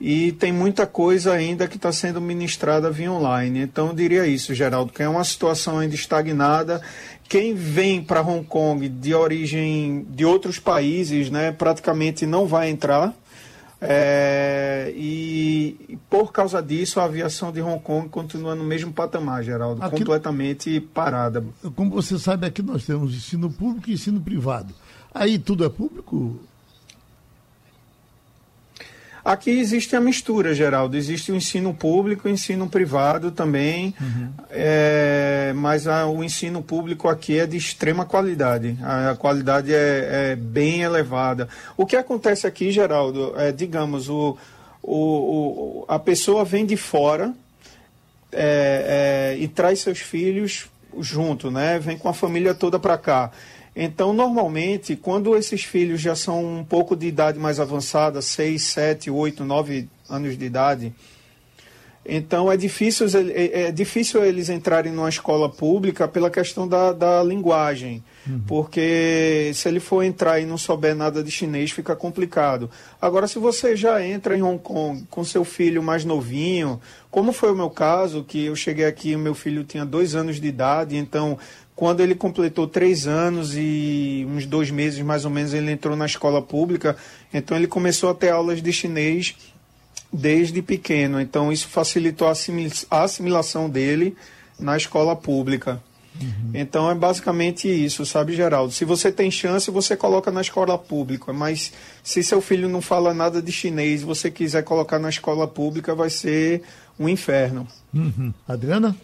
[0.00, 3.60] e tem muita coisa ainda que está sendo ministrada via online.
[3.60, 6.80] Então, eu diria isso, Geraldo, que é uma situação ainda estagnada.
[7.28, 13.14] Quem vem para Hong Kong de origem de outros países, né, praticamente não vai entrar.
[13.82, 19.82] É, e por causa disso, a aviação de Hong Kong continua no mesmo patamar, Geraldo,
[19.82, 21.44] aqui, completamente parada.
[21.76, 24.74] Como você sabe, aqui nós temos ensino público e ensino privado.
[25.14, 26.38] Aí tudo é público,
[29.24, 30.96] Aqui existe a mistura, Geraldo.
[30.96, 34.30] Existe o ensino público e o ensino privado também, uhum.
[34.50, 38.76] é, mas a, o ensino público aqui é de extrema qualidade.
[38.82, 41.48] A, a qualidade é, é, bem elevada.
[41.76, 44.36] O que acontece aqui, Geraldo, é, digamos, o,
[44.82, 47.32] o, o a pessoa vem de fora
[48.32, 50.66] é, é, e traz seus filhos
[50.98, 51.78] junto, né?
[51.78, 53.30] Vem com a família toda para cá.
[53.82, 59.10] Então, normalmente, quando esses filhos já são um pouco de idade mais avançada, 6, 7,
[59.10, 60.92] 8, 9 anos de idade,
[62.04, 67.22] então é difícil, é, é difícil eles entrarem numa escola pública pela questão da, da
[67.22, 68.04] linguagem.
[68.26, 68.42] Uhum.
[68.46, 72.70] Porque se ele for entrar e não souber nada de chinês, fica complicado.
[73.00, 76.78] Agora, se você já entra em Hong Kong com seu filho mais novinho,
[77.10, 80.38] como foi o meu caso, que eu cheguei aqui e meu filho tinha dois anos
[80.38, 81.38] de idade, então
[81.80, 86.04] quando ele completou três anos e uns dois meses mais ou menos, ele entrou na
[86.04, 86.94] escola pública.
[87.32, 89.34] Então ele começou a ter aulas de chinês
[90.12, 91.18] desde pequeno.
[91.18, 94.14] Então isso facilitou a assimilação dele
[94.58, 95.82] na escola pública.
[96.20, 96.50] Uhum.
[96.52, 98.74] Então é basicamente isso, sabe, Geraldo?
[98.74, 101.72] Se você tem chance, você coloca na escola pública, mas
[102.04, 106.10] se seu filho não fala nada de chinês, você quiser colocar na escola pública, vai
[106.10, 106.60] ser
[106.98, 107.66] um inferno.
[107.94, 108.34] Uhum.
[108.46, 108.94] Adriana?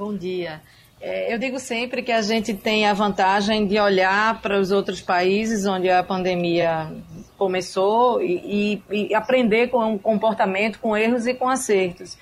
[0.00, 0.62] Bom dia.
[0.98, 5.02] É, eu digo sempre que a gente tem a vantagem de olhar para os outros
[5.02, 6.90] países onde a pandemia
[7.36, 12.16] começou e, e, e aprender com o comportamento, com erros e com acertos.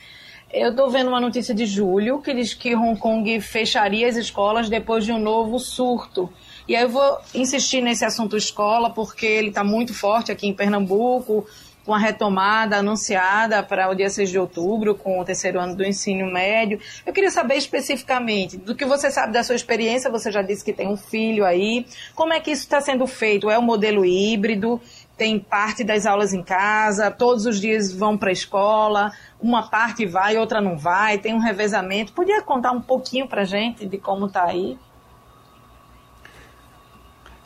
[0.52, 4.68] Eu estou vendo uma notícia de julho que diz que Hong Kong fecharia as escolas
[4.68, 6.28] depois de um novo surto.
[6.66, 10.52] E aí eu vou insistir nesse assunto escola, porque ele está muito forte aqui em
[10.52, 11.46] Pernambuco,
[11.88, 15.82] com a retomada anunciada para o dia 6 de outubro, com o terceiro ano do
[15.82, 16.78] ensino médio.
[17.06, 20.74] Eu queria saber especificamente do que você sabe da sua experiência, você já disse que
[20.74, 23.48] tem um filho aí, como é que isso está sendo feito?
[23.48, 24.78] É um modelo híbrido?
[25.16, 30.04] Tem parte das aulas em casa, todos os dias vão para a escola, uma parte
[30.04, 32.12] vai, outra não vai, tem um revezamento.
[32.12, 34.76] Podia contar um pouquinho para gente de como está aí?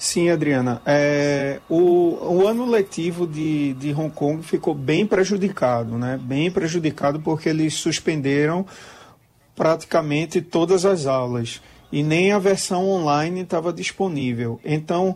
[0.03, 0.83] Sim, Adriana.
[0.85, 6.19] É, o, o ano letivo de, de Hong Kong ficou bem prejudicado, né?
[6.21, 8.67] Bem prejudicado porque eles suspenderam
[9.55, 11.63] praticamente todas as aulas
[11.93, 14.59] e nem a versão online estava disponível.
[14.65, 15.15] Então,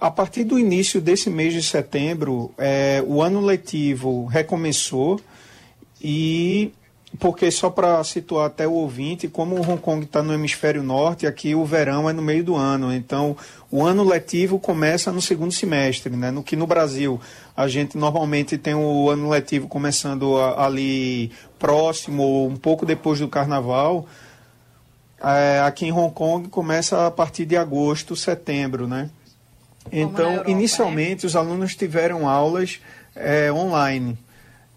[0.00, 5.20] a partir do início desse mês de setembro, é, o ano letivo recomeçou
[6.00, 6.72] e
[7.18, 11.26] porque só para situar até o ouvinte, como o Hong Kong está no hemisfério norte,
[11.26, 12.92] aqui o verão é no meio do ano.
[12.92, 13.36] Então,
[13.70, 16.30] o ano letivo começa no segundo semestre, né?
[16.30, 17.20] No que no Brasil
[17.56, 23.28] a gente normalmente tem o ano letivo começando ali próximo ou um pouco depois do
[23.28, 24.06] Carnaval.
[25.22, 29.08] É, aqui em Hong Kong começa a partir de agosto, setembro, né?
[29.90, 31.28] Então, Europa, inicialmente, né?
[31.28, 32.80] os alunos tiveram aulas
[33.14, 34.18] é, online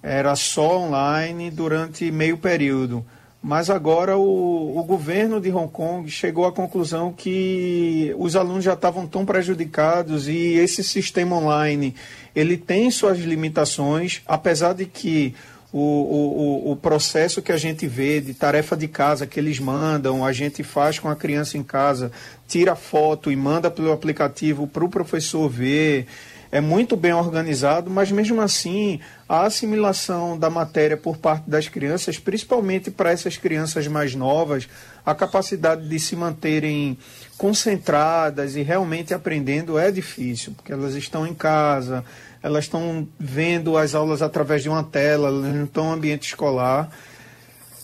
[0.01, 3.05] era só online durante meio período.
[3.41, 8.73] Mas agora o, o, governo de Hong Kong chegou à conclusão que os alunos já
[8.73, 11.95] estavam tão prejudicados e esse sistema online
[12.35, 15.33] ele tem suas limitações, apesar de que
[15.71, 20.25] o, o, o processo que a gente vê de tarefa de casa que eles mandam,
[20.25, 22.11] a gente faz com a criança em casa,
[22.45, 26.07] tira foto e manda pelo aplicativo para o professor ver
[26.51, 32.17] é muito bem organizado, mas mesmo assim a assimilação da matéria por parte das crianças,
[32.17, 34.67] principalmente para essas crianças mais novas,
[35.05, 36.97] a capacidade de se manterem
[37.37, 42.03] concentradas e realmente aprendendo é difícil, porque elas estão em casa,
[42.41, 46.89] elas estão vendo as aulas através de uma tela, elas não estão no ambiente escolar.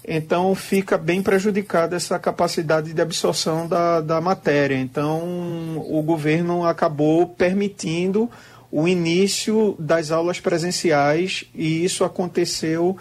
[0.08, 4.76] Então fica bem prejudicada essa capacidade de absorção da, da matéria.
[4.76, 8.30] Então o governo acabou permitindo
[8.78, 12.98] o início das aulas presenciais e isso aconteceu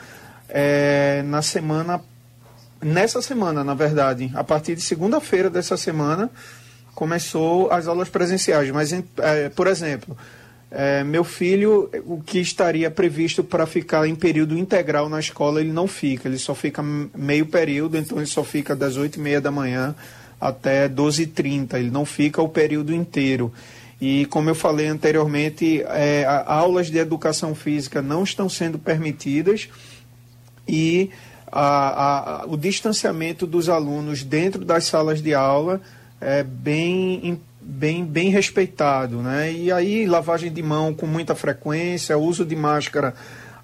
[0.49, 2.01] é, na semana,
[2.81, 6.31] nessa semana, na verdade, a partir de segunda-feira dessa semana
[6.95, 8.71] começou as aulas presenciais.
[8.71, 10.17] Mas, é, por exemplo,
[10.71, 15.73] é, meu filho, o que estaria previsto para ficar em período integral na escola, ele
[15.73, 19.41] não fica, ele só fica meio período, então ele só fica das 8 e meia
[19.41, 19.93] da manhã
[20.41, 23.53] até 12h30, ele não fica o período inteiro.
[24.07, 29.71] E, como eu falei anteriormente, é, aulas de educação física não estão sendo permitidas
[30.69, 31.09] e
[31.51, 35.81] a, a, o distanciamento dos alunos dentro das salas de aula
[36.21, 39.23] é bem, bem, bem respeitado.
[39.23, 39.51] Né?
[39.55, 43.15] E aí, lavagem de mão com muita frequência, uso de máscara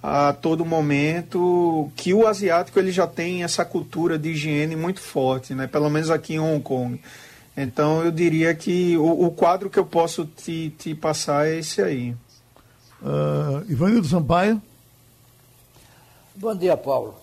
[0.02, 5.52] a todo momento, que o asiático ele já tem essa cultura de higiene muito forte,
[5.52, 5.66] né?
[5.66, 6.98] pelo menos aqui em Hong Kong.
[7.62, 11.82] Então eu diria que o, o quadro que eu posso te, te, passar é esse
[11.82, 12.16] aí.
[13.02, 14.60] Uh, Ivanildo Sampaio.
[16.34, 17.14] Bom dia, Paulo.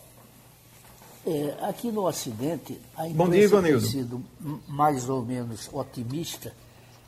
[1.26, 4.23] É, aqui no Ocidente, a dia, tem sido
[4.67, 6.54] mais ou menos otimista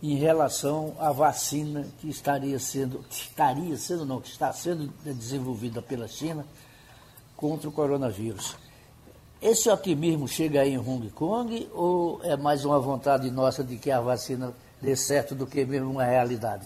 [0.01, 6.07] em relação à vacina que estaria sendo, estaria sendo não, que está sendo desenvolvida pela
[6.07, 6.45] China
[7.35, 8.55] contra o coronavírus.
[9.41, 13.89] Esse otimismo chega aí em Hong Kong ou é mais uma vontade nossa de que
[13.89, 16.65] a vacina dê certo do que mesmo uma realidade?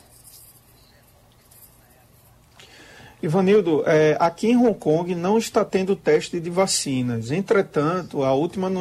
[3.22, 7.30] Ivanildo, é, aqui em Hong Kong não está tendo teste de vacinas.
[7.30, 8.72] Entretanto, a última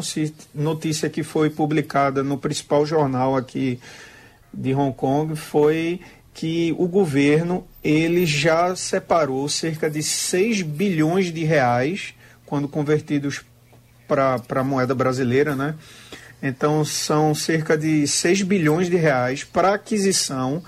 [0.55, 3.79] notícia que foi publicada no principal jornal aqui
[4.53, 6.01] de Hong Kong foi
[6.33, 12.15] que o governo ele já separou cerca de 6 bilhões de reais,
[12.47, 13.45] quando convertidos
[14.07, 15.75] para a moeda brasileira, né?
[16.43, 20.62] Então são cerca de 6 bilhões de reais para aquisição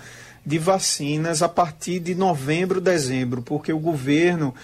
[0.47, 4.55] de vacinas a partir de novembro, dezembro, porque o governo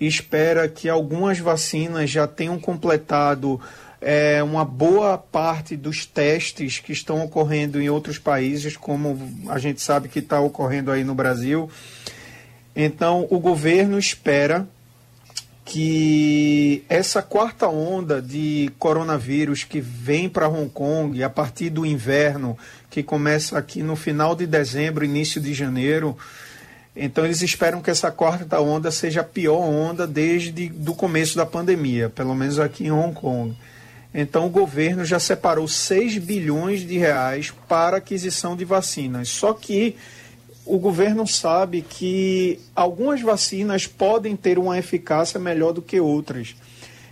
[0.00, 3.60] espera que algumas vacinas já tenham completado
[4.00, 9.80] é, uma boa parte dos testes que estão ocorrendo em outros países, como a gente
[9.82, 11.70] sabe que está ocorrendo aí no Brasil.
[12.74, 14.66] Então, o governo espera
[15.70, 22.58] que essa quarta onda de coronavírus que vem para Hong Kong a partir do inverno,
[22.90, 26.18] que começa aqui no final de dezembro, início de janeiro,
[26.96, 31.46] então eles esperam que essa quarta onda seja a pior onda desde o começo da
[31.46, 33.56] pandemia, pelo menos aqui em Hong Kong.
[34.12, 39.28] Então o governo já separou 6 bilhões de reais para aquisição de vacinas.
[39.28, 39.94] Só que
[40.70, 46.54] o governo sabe que algumas vacinas podem ter uma eficácia melhor do que outras.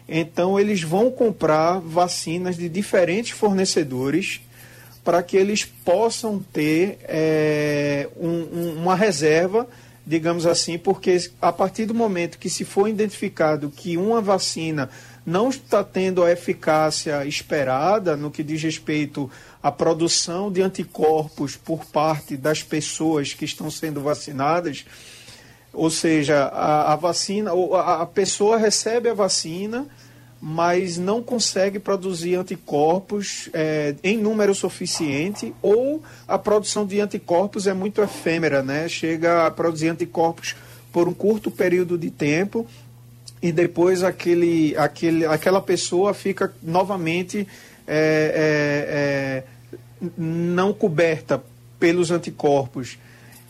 [0.08, 4.40] Então, eles vão comprar vacinas de diferentes fornecedores
[5.02, 9.66] para que eles possam ter é, um, um, uma reserva,
[10.06, 14.88] digamos assim, porque a partir do momento que se for identificado que uma vacina
[15.28, 19.30] não está tendo a eficácia esperada no que diz respeito
[19.62, 24.86] à produção de anticorpos por parte das pessoas que estão sendo vacinadas.
[25.70, 29.86] Ou seja, a, a vacina, a, a pessoa recebe a vacina,
[30.40, 37.74] mas não consegue produzir anticorpos é, em número suficiente, ou a produção de anticorpos é
[37.74, 38.88] muito efêmera, né?
[38.88, 40.56] Chega a produzir anticorpos
[40.90, 42.66] por um curto período de tempo
[43.40, 47.46] e depois aquele, aquele, aquela pessoa fica novamente
[47.86, 49.42] é,
[50.02, 51.42] é, é, não coberta
[51.78, 52.98] pelos anticorpos.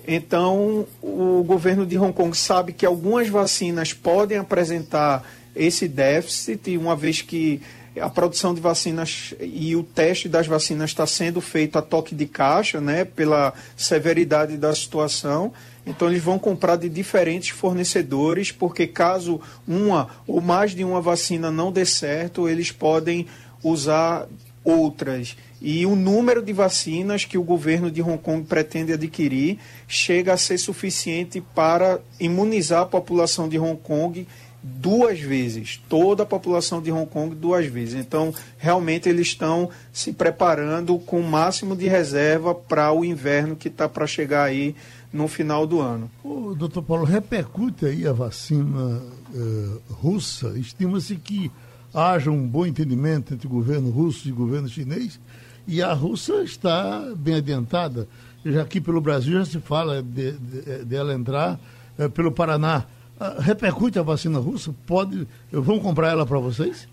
[0.06, 6.96] Então, o governo de Hong Kong sabe que algumas vacinas podem apresentar esse déficit, uma
[6.96, 7.60] vez que
[8.00, 12.26] a produção de vacinas e o teste das vacinas está sendo feito a toque de
[12.26, 15.52] caixa, né, pela severidade da situação.
[15.88, 21.50] Então eles vão comprar de diferentes fornecedores, porque caso uma ou mais de uma vacina
[21.50, 23.26] não dê certo, eles podem
[23.62, 24.28] usar
[24.62, 25.36] outras.
[25.60, 29.58] E o número de vacinas que o governo de Hong Kong pretende adquirir
[29.88, 34.26] chega a ser suficiente para imunizar a população de Hong Kong
[34.62, 37.94] duas vezes, toda a população de Hong Kong duas vezes.
[37.94, 43.68] Então, realmente eles estão se preparando com o máximo de reserva para o inverno que
[43.68, 44.74] está para chegar aí
[45.12, 46.10] no final do ano.
[46.22, 49.02] O doutor Paulo, repercute aí a vacina
[49.34, 50.58] eh, russa?
[50.58, 51.50] Estima-se que
[51.92, 55.18] haja um bom entendimento entre o governo russo e o governo chinês
[55.66, 58.08] e a russa está bem adiantada.
[58.44, 61.58] Já aqui pelo Brasil já se fala de, de, de ela entrar
[61.98, 62.84] eh, pelo Paraná.
[63.20, 64.72] Uh, repercute a vacina russa?
[64.86, 66.88] Pode, vão comprar ela para vocês?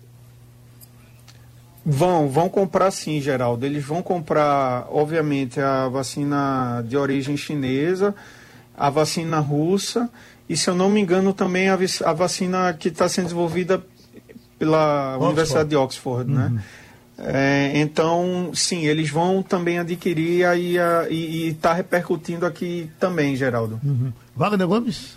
[1.88, 3.64] Vão, vão comprar sim, Geraldo.
[3.64, 8.12] Eles vão comprar, obviamente, a vacina de origem chinesa,
[8.76, 10.10] a vacina russa
[10.48, 13.80] e, se eu não me engano, também a, a vacina que está sendo desenvolvida
[14.58, 15.26] pela Oxford.
[15.26, 16.46] Universidade de Oxford, né?
[16.46, 16.54] uhum.
[16.54, 16.64] né?
[17.18, 20.76] É, então, sim, eles vão também adquirir aí
[21.08, 23.80] e está repercutindo aqui também, Geraldo.
[23.82, 24.12] Uhum.
[24.34, 25.16] Wagner Gomes?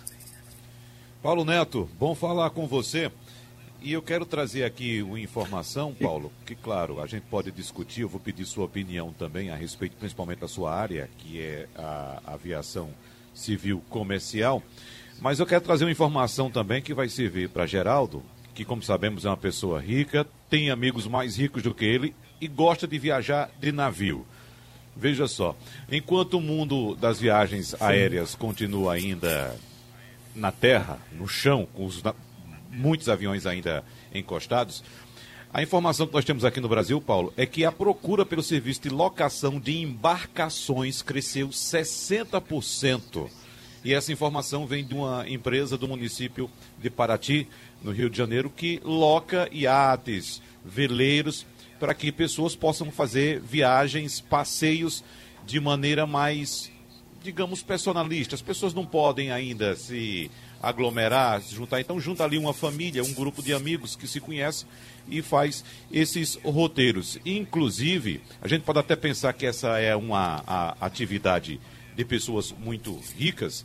[1.22, 3.10] Paulo Neto, bom falar com você.
[3.82, 8.10] E eu quero trazer aqui uma informação, Paulo, que claro, a gente pode discutir, eu
[8.10, 12.90] vou pedir sua opinião também a respeito principalmente da sua área, que é a aviação
[13.32, 14.62] civil comercial.
[15.18, 18.22] Mas eu quero trazer uma informação também que vai servir para Geraldo,
[18.54, 22.46] que como sabemos é uma pessoa rica, tem amigos mais ricos do que ele e
[22.46, 24.26] gosta de viajar de navio.
[24.94, 25.56] Veja só,
[25.90, 29.56] enquanto o mundo das viagens aéreas continua ainda
[30.34, 32.02] na terra, no chão, com os
[32.70, 34.82] muitos aviões ainda encostados.
[35.52, 38.82] A informação que nós temos aqui no Brasil, Paulo, é que a procura pelo serviço
[38.82, 43.28] de locação de embarcações cresceu 60%.
[43.84, 46.48] E essa informação vem de uma empresa do município
[46.78, 47.48] de Paraty,
[47.82, 51.44] no Rio de Janeiro, que loca iates, veleiros,
[51.80, 55.02] para que pessoas possam fazer viagens, passeios
[55.44, 56.70] de maneira mais,
[57.22, 58.34] digamos, personalista.
[58.36, 60.30] As pessoas não podem ainda se
[60.62, 61.80] aglomerar, se juntar.
[61.80, 64.66] Então junta ali uma família, um grupo de amigos que se conhece
[65.08, 67.18] e faz esses roteiros.
[67.24, 71.60] Inclusive, a gente pode até pensar que essa é uma atividade
[71.96, 73.64] de pessoas muito ricas,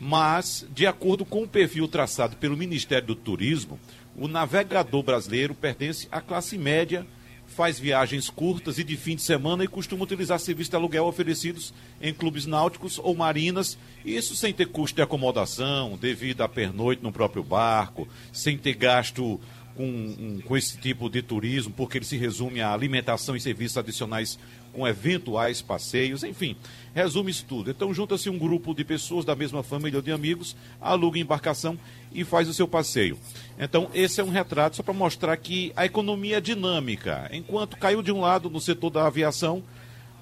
[0.00, 3.78] mas de acordo com o perfil traçado pelo Ministério do Turismo,
[4.16, 7.06] o navegador brasileiro pertence à classe média
[7.52, 11.72] faz viagens curtas e de fim de semana e costuma utilizar serviços de aluguel oferecidos
[12.00, 17.12] em clubes náuticos ou marinas, isso sem ter custo de acomodação, devido a pernoite no
[17.12, 19.38] próprio barco, sem ter gasto
[19.76, 24.38] com, com esse tipo de turismo, porque ele se resume a alimentação e serviços adicionais
[24.72, 26.56] com eventuais passeios, enfim,
[26.94, 27.70] resume isso tudo.
[27.70, 31.78] Então junta-se um grupo de pessoas da mesma família ou de amigos, aluga embarcação
[32.12, 33.18] e faz o seu passeio.
[33.58, 37.28] Então esse é um retrato só para mostrar que a economia é dinâmica.
[37.32, 39.62] Enquanto caiu de um lado no setor da aviação,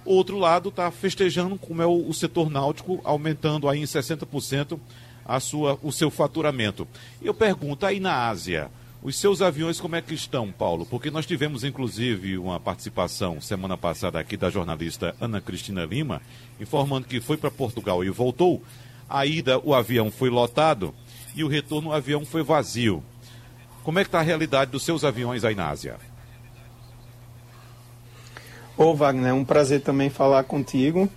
[0.04, 4.78] outro lado está festejando como é o, o, setor náutico, aumentando aí em 60%
[5.24, 6.86] a sua, o seu faturamento.
[7.22, 8.70] Eu pergunto, aí na Ásia,
[9.02, 10.84] os seus aviões como é que estão, Paulo?
[10.84, 16.20] Porque nós tivemos inclusive uma participação semana passada aqui da jornalista Ana Cristina Lima,
[16.60, 18.62] informando que foi para Portugal e voltou.
[19.08, 20.94] A ida o avião foi lotado
[21.34, 23.02] e o retorno o avião foi vazio.
[23.82, 25.96] Como é que está a realidade dos seus aviões aí na Ásia?
[28.76, 31.08] Ô Wagner, é um prazer também falar contigo.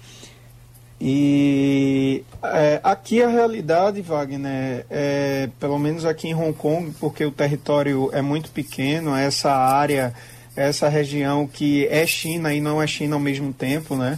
[1.05, 7.31] E é, aqui a realidade, Wagner, é, pelo menos aqui em Hong Kong, porque o
[7.31, 10.13] território é muito pequeno, essa área,
[10.55, 14.17] essa região que é China e não é China ao mesmo tempo, né?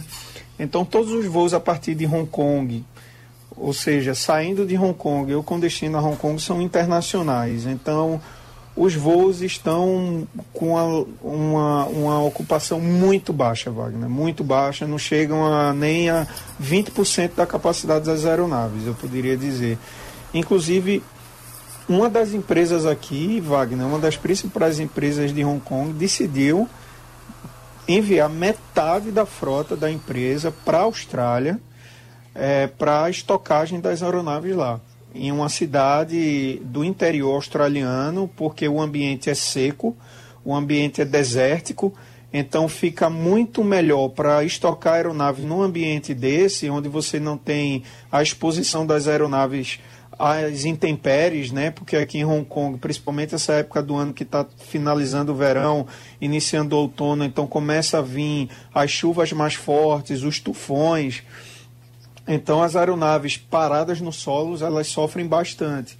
[0.60, 2.84] Então todos os voos a partir de Hong Kong,
[3.56, 7.66] ou seja, saindo de Hong Kong ou com destino a Hong Kong, são internacionais.
[7.66, 8.20] Então
[8.76, 10.84] os voos estão com a,
[11.26, 16.26] uma, uma ocupação muito baixa, Wagner, muito baixa, não chegam a, nem a
[16.62, 19.78] 20% da capacidade das aeronaves, eu poderia dizer.
[20.34, 21.02] Inclusive,
[21.88, 26.68] uma das empresas aqui, Wagner, uma das principais empresas de Hong Kong, decidiu
[27.88, 31.58] enviar metade da frota da empresa para a Austrália
[32.34, 34.80] é, para a estocagem das aeronaves lá
[35.18, 39.96] em uma cidade do interior australiano, porque o ambiente é seco,
[40.44, 41.92] o ambiente é desértico,
[42.32, 48.22] então fica muito melhor para estocar aeronaves num ambiente desse, onde você não tem a
[48.22, 49.80] exposição das aeronaves
[50.18, 51.70] às intempéries, né?
[51.70, 55.86] Porque aqui em Hong Kong, principalmente essa época do ano que está finalizando o verão,
[56.20, 61.22] iniciando o outono, então começa a vir as chuvas mais fortes, os tufões.
[62.26, 65.96] Então as aeronaves paradas no solo, elas sofrem bastante.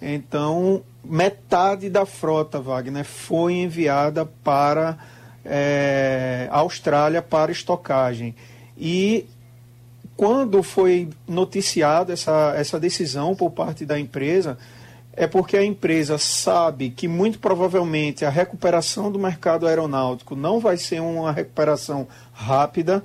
[0.00, 4.98] Então, metade da frota, Wagner, foi enviada para
[5.44, 8.34] é, a Austrália para estocagem.
[8.76, 9.26] E
[10.16, 14.58] quando foi noticiada essa, essa decisão por parte da empresa,
[15.12, 20.76] é porque a empresa sabe que muito provavelmente a recuperação do mercado aeronáutico não vai
[20.76, 23.04] ser uma recuperação rápida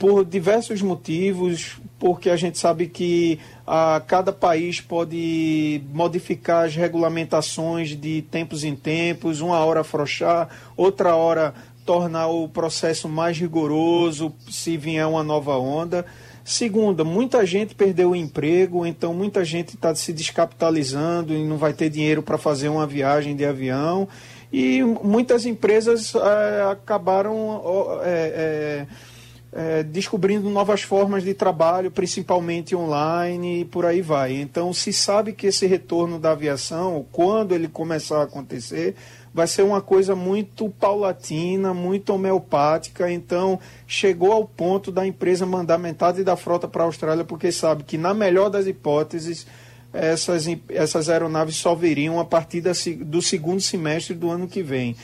[0.00, 7.90] por diversos motivos, porque a gente sabe que a cada país pode modificar as regulamentações
[7.90, 11.52] de tempos em tempos, uma hora afrouxar, outra hora
[11.84, 16.06] tornar o processo mais rigoroso se vier uma nova onda.
[16.42, 21.74] Segunda, muita gente perdeu o emprego, então muita gente está se descapitalizando e não vai
[21.74, 24.08] ter dinheiro para fazer uma viagem de avião.
[24.50, 28.00] E muitas empresas é, acabaram.
[28.02, 29.09] É, é,
[29.52, 34.34] é, descobrindo novas formas de trabalho, principalmente online e por aí vai.
[34.34, 38.94] Então, se sabe que esse retorno da aviação, quando ele começar a acontecer,
[39.34, 43.10] vai ser uma coisa muito paulatina, muito homeopática.
[43.10, 47.82] Então, chegou ao ponto da empresa mandar metade da frota para a Austrália, porque sabe
[47.82, 49.46] que, na melhor das hipóteses,
[49.92, 54.94] essas, essas aeronaves só viriam a partir da, do segundo semestre do ano que vem.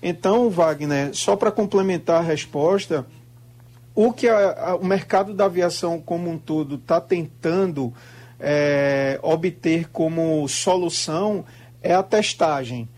[0.00, 3.04] Então, Wagner, só para complementar a resposta
[3.96, 7.92] o que a, a, o mercado da aviação como um todo está tentando
[8.38, 11.46] é, obter como solução
[11.82, 12.88] é a testagem.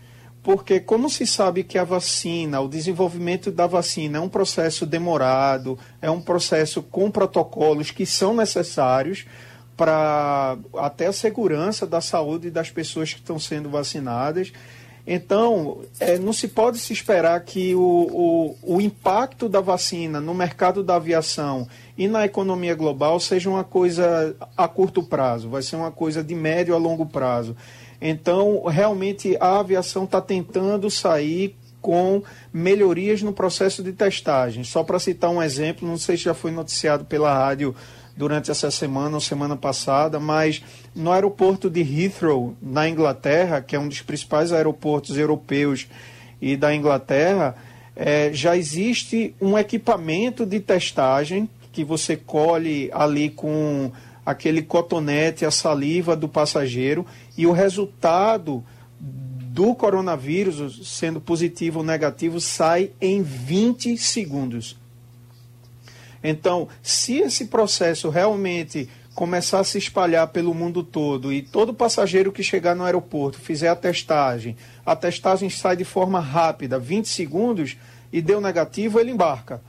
[0.43, 5.79] Porque, como se sabe que a vacina, o desenvolvimento da vacina é um processo demorado,
[6.01, 9.25] é um processo com protocolos que são necessários
[9.77, 14.51] para até a segurança da saúde das pessoas que estão sendo vacinadas.
[15.11, 17.81] Então, é, não se pode se esperar que o,
[18.61, 23.63] o, o, impacto da vacina no mercado da aviação e na economia global seja uma
[23.63, 27.57] coisa a curto prazo, vai ser uma coisa de médio a longo prazo.
[27.99, 32.21] Então, realmente, a aviação está tentando sair com
[32.53, 34.63] melhorias no processo de testagem.
[34.63, 37.73] Só para citar um exemplo, não sei se já foi noticiado pela rádio
[38.19, 40.61] durante essa semana ou semana passada, mas
[40.93, 45.87] no aeroporto de Heathrow, na Inglaterra, que é um dos principais aeroportos europeus
[46.41, 47.55] e da Inglaterra,
[47.95, 53.89] é, já existe um equipamento de testagem que você colhe ali com
[54.25, 57.05] aquele cotonete, a saliva do passageiro
[57.37, 58.61] e o resultado
[58.99, 64.75] do coronavírus, sendo positivo ou negativo, sai em 20 segundos.
[66.23, 72.31] Então, se esse processo realmente começar a se espalhar pelo mundo todo e todo passageiro
[72.31, 74.55] que chegar no aeroporto fizer a testagem,
[74.85, 77.77] a testagem sai de forma rápida, 20 segundos,
[78.11, 79.61] e deu negativo, ele embarca.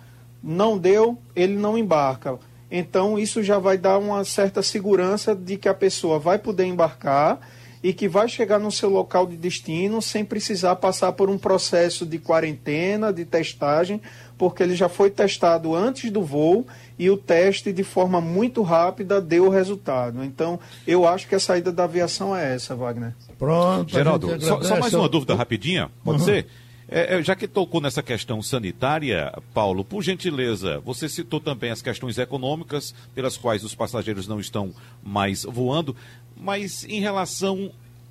[0.42, 2.38] Não deu, ele não embarca.
[2.70, 7.40] Então, isso já vai dar uma certa segurança de que a pessoa vai poder embarcar
[7.82, 12.06] e que vai chegar no seu local de destino sem precisar passar por um processo
[12.06, 14.00] de quarentena, de testagem,
[14.40, 16.66] porque ele já foi testado antes do voo
[16.98, 20.24] e o teste de forma muito rápida deu o resultado.
[20.24, 23.14] Então, eu acho que a saída da aviação é essa, Wagner.
[23.38, 23.92] Pronto.
[23.92, 26.24] Geraldo, só, só, mais uma dúvida rapidinha, pode uhum.
[26.24, 26.46] ser?
[26.88, 31.82] É, é, já que tocou nessa questão sanitária, Paulo, por gentileza, você citou também as
[31.82, 34.72] questões econômicas pelas quais os passageiros não estão
[35.02, 35.94] mais voando,
[36.34, 37.70] mas em relação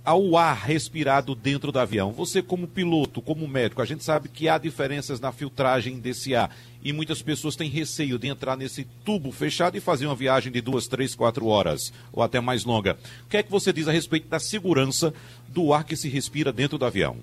[0.10, 2.12] ao ar respirado dentro do avião.
[2.12, 6.50] Você, como piloto, como médico, a gente sabe que há diferenças na filtragem desse ar
[6.84, 10.62] e muitas pessoas têm receio de entrar nesse tubo fechado e fazer uma viagem de
[10.62, 12.98] duas, três, quatro horas ou até mais longa.
[13.24, 15.14] O que é que você diz a respeito da segurança
[15.48, 17.18] do ar que se respira dentro do avião?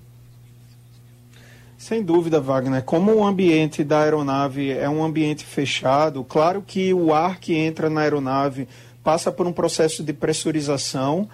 [1.77, 2.83] Sem dúvida, Wagner.
[2.83, 7.89] Como o ambiente da aeronave é um ambiente fechado, claro que o ar que entra
[7.89, 8.65] na aeronave
[9.03, 11.27] passa por um processo de pressurização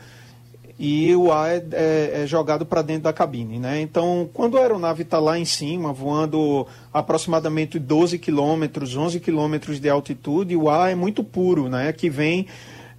[0.77, 3.59] e o ar é, é, é jogado para dentro da cabine.
[3.59, 3.81] Né?
[3.81, 9.89] Então, quando a aeronave está lá em cima, voando aproximadamente 12 quilômetros, 11 quilômetros de
[9.89, 11.93] altitude, o ar é muito puro, né?
[11.93, 12.47] que vem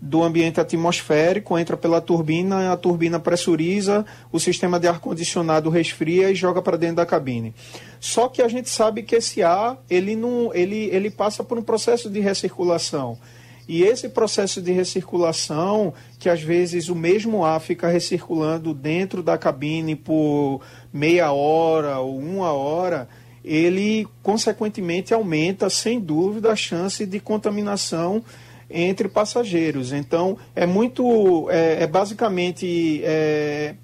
[0.01, 6.35] do ambiente atmosférico, entra pela turbina, a turbina pressuriza, o sistema de ar-condicionado resfria e
[6.35, 7.55] joga para dentro da cabine.
[7.99, 11.63] Só que a gente sabe que esse ar ele, não, ele, ele passa por um
[11.63, 13.19] processo de recirculação.
[13.67, 19.39] E esse processo de recirculação, que às vezes o mesmo ar fica recirculando dentro da
[19.39, 20.61] cabine por
[20.93, 23.09] meia hora ou uma hora,
[23.43, 28.23] ele consequentemente aumenta, sem dúvida, a chance de contaminação
[28.71, 29.93] entre passageiros.
[29.93, 31.49] Então, é muito.
[31.51, 33.75] É, é basicamente é,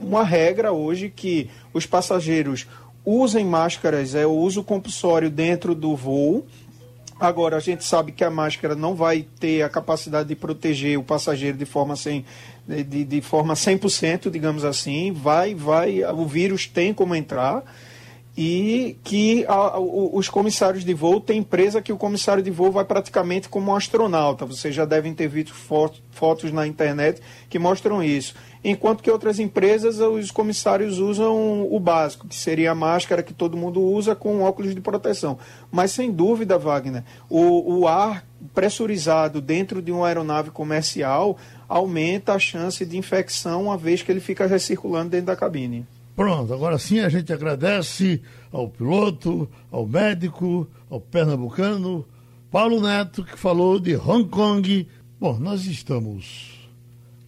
[0.00, 2.66] uma regra hoje que os passageiros
[3.04, 6.46] usem máscaras, é o uso compulsório dentro do voo
[7.20, 11.02] Agora, a gente sabe que a máscara não vai ter a capacidade de proteger o
[11.02, 12.24] passageiro de forma, sem,
[12.66, 15.12] de, de forma 100%, digamos assim.
[15.12, 17.62] Vai, vai, o vírus tem como entrar
[18.42, 22.86] e que a, os comissários de voo, tem empresa que o comissário de voo vai
[22.86, 24.46] praticamente como um astronauta.
[24.46, 27.20] Vocês já devem ter visto fotos na internet
[27.50, 28.34] que mostram isso
[28.64, 33.56] enquanto que outras empresas, os comissários usam o básico, que seria a máscara que todo
[33.56, 35.38] mundo usa com óculos de proteção.
[35.70, 38.24] Mas, sem dúvida, Wagner, o, o ar
[38.54, 41.36] pressurizado dentro de uma aeronave comercial
[41.68, 45.86] aumenta a chance de infecção, uma vez que ele fica recirculando dentro da cabine.
[46.14, 48.20] Pronto, agora sim a gente agradece
[48.52, 52.04] ao piloto, ao médico, ao pernambucano,
[52.50, 54.86] Paulo Neto, que falou de Hong Kong.
[55.20, 56.68] Bom, nós estamos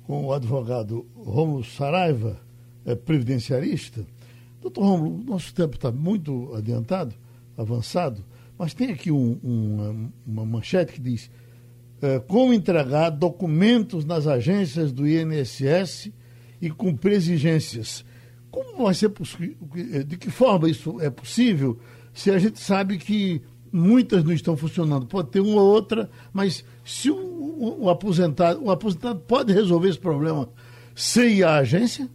[0.04, 2.40] com o advogado Romulo Saraiva,
[2.84, 4.04] é, previdenciarista.
[4.60, 7.14] Doutor Romulo, nosso tempo está muito adiantado,
[7.56, 8.24] avançado,
[8.58, 11.30] mas tem aqui um, um, uma manchete que diz
[12.02, 16.10] é, como entregar documentos nas agências do INSS
[16.60, 18.04] e cumprir exigências.
[18.52, 19.56] Como vai ser possível?
[20.06, 21.78] De que forma isso é possível
[22.12, 23.40] se a gente sabe que
[23.72, 25.06] muitas não estão funcionando?
[25.06, 29.98] Pode ter uma ou outra, mas se o, o, aposentado, o aposentado pode resolver esse
[29.98, 30.50] problema
[30.94, 32.06] sem à agência?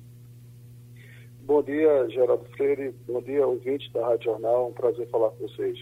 [1.41, 2.93] Bom dia, Geraldo Freire.
[3.07, 4.69] Bom dia, ouvintes da Rádio Jornal.
[4.69, 5.79] Um prazer falar com vocês.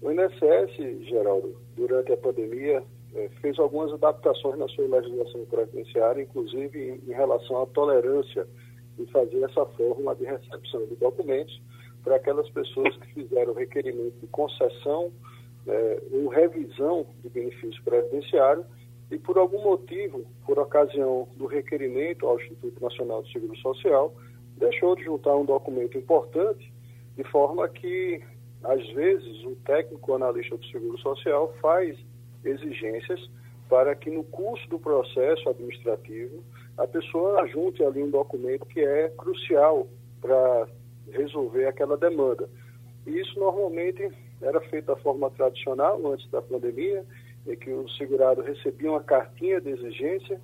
[0.00, 2.82] O INSS, Geraldo, durante a pandemia,
[3.14, 8.46] é, fez algumas adaptações na sua legislação previdenciária, inclusive em relação à tolerância
[8.98, 11.60] em fazer essa forma de recepção de documentos
[12.02, 15.12] para aquelas pessoas que fizeram requerimento de concessão
[15.66, 18.64] é, ou revisão de benefício previdenciário
[19.10, 24.14] e por algum motivo, por ocasião do requerimento ao Instituto Nacional de Seguro Social,
[24.56, 26.72] deixou de juntar um documento importante,
[27.16, 28.22] de forma que,
[28.64, 31.96] às vezes, o técnico analista do Seguro Social faz
[32.44, 33.20] exigências
[33.68, 36.42] para que no curso do processo administrativo
[36.78, 39.86] a pessoa junte ali um documento que é crucial
[40.20, 40.68] para
[41.10, 42.48] resolver aquela demanda.
[43.06, 44.10] E isso normalmente
[44.42, 47.04] era feito da forma tradicional, antes da pandemia,
[47.46, 50.40] em que o segurado recebia uma cartinha de exigência,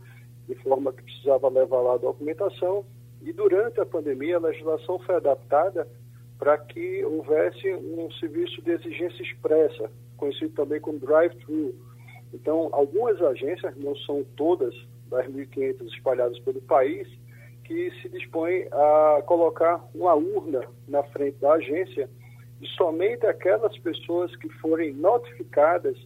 [0.48, 2.84] de forma que precisava levar lá a documentação,
[3.20, 5.86] e durante a pandemia a legislação foi adaptada
[6.38, 11.74] para que houvesse um serviço de exigência expressa, conhecido também como drive-thru.
[12.32, 14.74] Então, algumas agências, não são todas
[15.12, 17.06] das 1.500 espalhadas pelo país,
[17.64, 22.08] que se dispõem a colocar uma urna na frente da agência
[22.60, 25.96] e somente aquelas pessoas que forem notificadas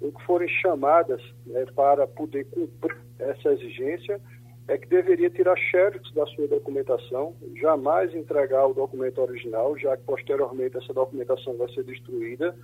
[0.00, 4.20] ou que forem chamadas né, para poder cumprir essa exigência
[4.68, 10.02] é que deveria tirar xerox da sua documentação, jamais entregar o documento original, já que
[10.02, 12.54] posteriormente essa documentação vai ser destruída,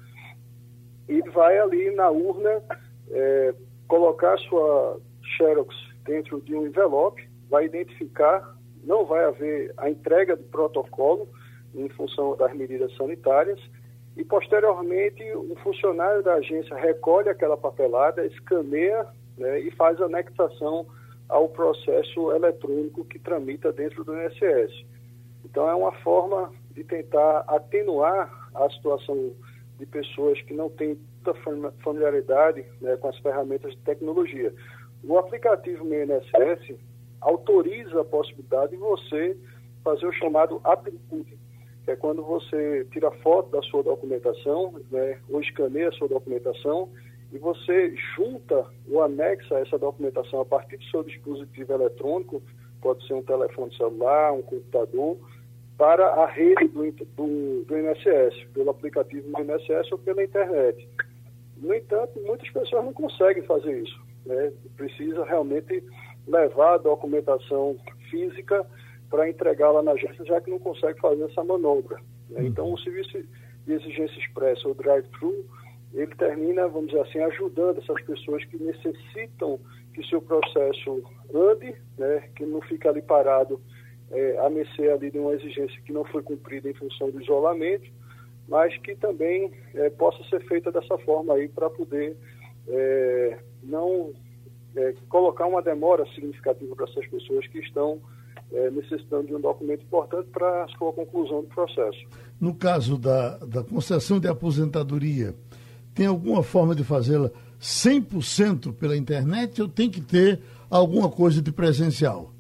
[1.08, 2.62] e vai ali na urna
[3.10, 3.54] é,
[3.88, 5.00] colocar sua
[5.36, 5.74] xerox
[6.04, 11.28] dentro de um envelope, vai identificar, não vai haver a entrega do protocolo,
[11.74, 13.60] em função das medidas sanitárias,
[14.16, 19.06] e posteriormente um funcionário da agência recolhe aquela papelada, escaneia
[19.36, 20.86] né, e faz anexação
[21.28, 24.84] ao processo eletrônico que tramita dentro do INSS.
[25.44, 29.32] Então é uma forma de tentar atenuar a situação
[29.78, 31.34] de pessoas que não têm muita
[31.82, 34.52] familiaridade né, com as ferramentas de tecnologia.
[35.06, 36.78] O aplicativo Meu INSS
[37.20, 39.36] autoriza a possibilidade de você
[39.82, 41.38] fazer o chamado upload,
[41.84, 46.88] que é quando você tira foto da sua documentação, né, ou escaneia a sua documentação,
[47.30, 52.42] e você junta ou anexa essa documentação a partir do seu dispositivo eletrônico,
[52.80, 55.18] pode ser um telefone celular, um computador,
[55.76, 60.88] para a rede do, do, do INSS, pelo aplicativo do INSS ou pela internet.
[61.58, 64.13] No entanto, muitas pessoas não conseguem fazer isso.
[64.26, 64.52] Né?
[64.76, 65.82] Precisa realmente
[66.26, 67.76] levar a documentação
[68.10, 68.66] física
[69.10, 71.98] para entregá-la na agência, já que não consegue fazer essa manobra.
[72.30, 72.44] Né?
[72.46, 73.22] Então, o serviço
[73.66, 75.44] de exigência expressa, ou drive-thru,
[75.92, 79.60] ele termina, vamos dizer assim, ajudando essas pessoas que necessitam
[79.94, 81.02] que seu processo
[81.32, 83.60] ande, né, que não fique ali parado
[84.10, 87.88] é, a mercê ali de uma exigência que não foi cumprida em função do isolamento,
[88.48, 92.16] mas que também é, possa ser feita dessa forma aí para poder
[92.68, 94.12] é, não
[94.76, 98.00] é, colocar uma demora significativa para essas pessoas que estão
[98.52, 102.06] é, necessitando de um documento importante para a sua conclusão do processo.
[102.40, 105.34] No caso da, da concessão de aposentadoria,
[105.94, 111.52] tem alguma forma de fazê-la 100% pela internet ou tem que ter alguma coisa de
[111.52, 112.30] presencial?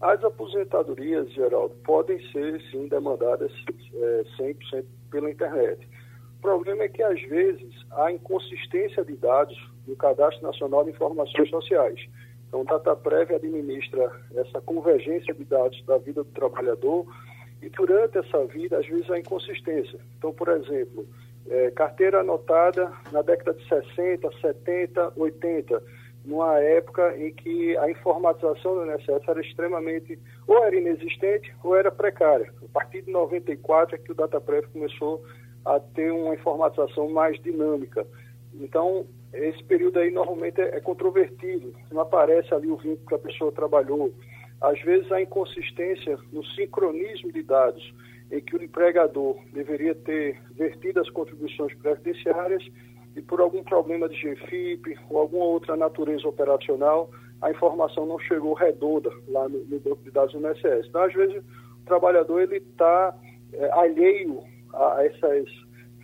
[0.00, 3.50] As aposentadorias, Geraldo, podem ser, sim, demandadas
[3.94, 5.88] é, 100% pela internet.
[6.38, 9.56] O problema é que, às vezes, há inconsistência de dados
[9.86, 12.00] no Cadastro Nacional de Informações Sociais.
[12.48, 17.06] Então, o DataPrev administra essa convergência de dados da vida do trabalhador
[17.60, 19.98] e, durante essa vida, às vezes, há inconsistência.
[20.18, 21.06] Então, por exemplo,
[21.48, 25.82] é, carteira anotada na década de 60, 70, 80
[26.26, 31.90] numa época em que a informatização do INSS era extremamente, ou era inexistente ou era
[31.90, 32.52] precária.
[32.64, 35.24] A partir de 94 é que o DataPrev começou
[35.64, 38.04] a ter uma informatização mais dinâmica.
[38.54, 39.06] Então,
[39.38, 43.52] esse período aí normalmente é, é controvertido, não aparece ali o vínculo que a pessoa
[43.52, 44.12] trabalhou.
[44.60, 47.94] Às vezes há inconsistência no sincronismo de dados,
[48.30, 52.64] em que o empregador deveria ter vertido as contribuições previdenciárias
[53.14, 57.10] e por algum problema de GFIP ou alguma outra natureza operacional,
[57.40, 60.86] a informação não chegou redonda lá no, no banco de dados do INSS.
[60.88, 63.16] Então, às vezes, o trabalhador ele está
[63.52, 65.48] é, alheio a essas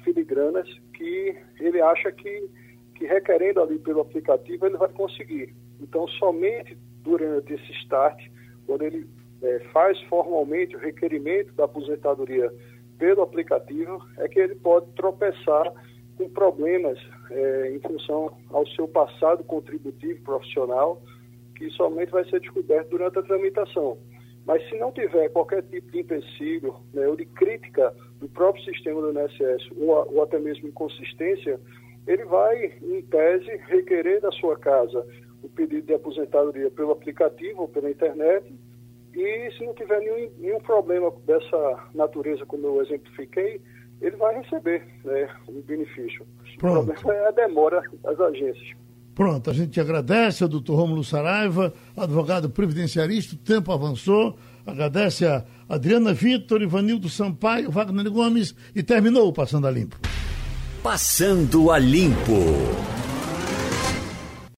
[0.05, 2.49] filigranas que ele acha que,
[3.03, 5.53] que requerendo ali pelo aplicativo ele vai conseguir.
[5.80, 8.16] Então, somente durante esse start,
[8.64, 9.09] quando ele
[9.42, 12.48] é, faz formalmente o requerimento da aposentadoria
[13.00, 15.72] pelo aplicativo, é que ele pode tropeçar
[16.16, 16.96] com problemas
[17.32, 21.03] é, em função ao seu passado contributivo profissional,
[21.57, 23.98] que somente vai ser descoberto durante a tramitação.
[24.46, 29.00] Mas se não tiver qualquer tipo de empecilho né, ou de crítica do próprio sistema
[29.00, 31.59] do INSS ou, ou até mesmo inconsistência,
[32.07, 35.07] ele vai, em tese, requerer da sua casa
[35.42, 38.53] o pedido de aposentadoria pelo aplicativo ou pela internet
[39.14, 43.61] e se não tiver nenhum, nenhum problema dessa natureza, como eu exemplifiquei,
[44.00, 46.26] ele vai receber né, o benefício.
[46.59, 46.90] Pronto.
[46.90, 48.76] O problema é a demora das agências.
[49.14, 54.34] Pronto, a gente agradece ao doutor Rômulo Saraiva, advogado previdenciarista, o tempo avançou,
[54.66, 59.98] agradece a Adriana Vitor, Ivanildo Sampaio, Wagner Gomes e terminou o Passando a Limpo.
[60.83, 62.43] Passando a Limpo.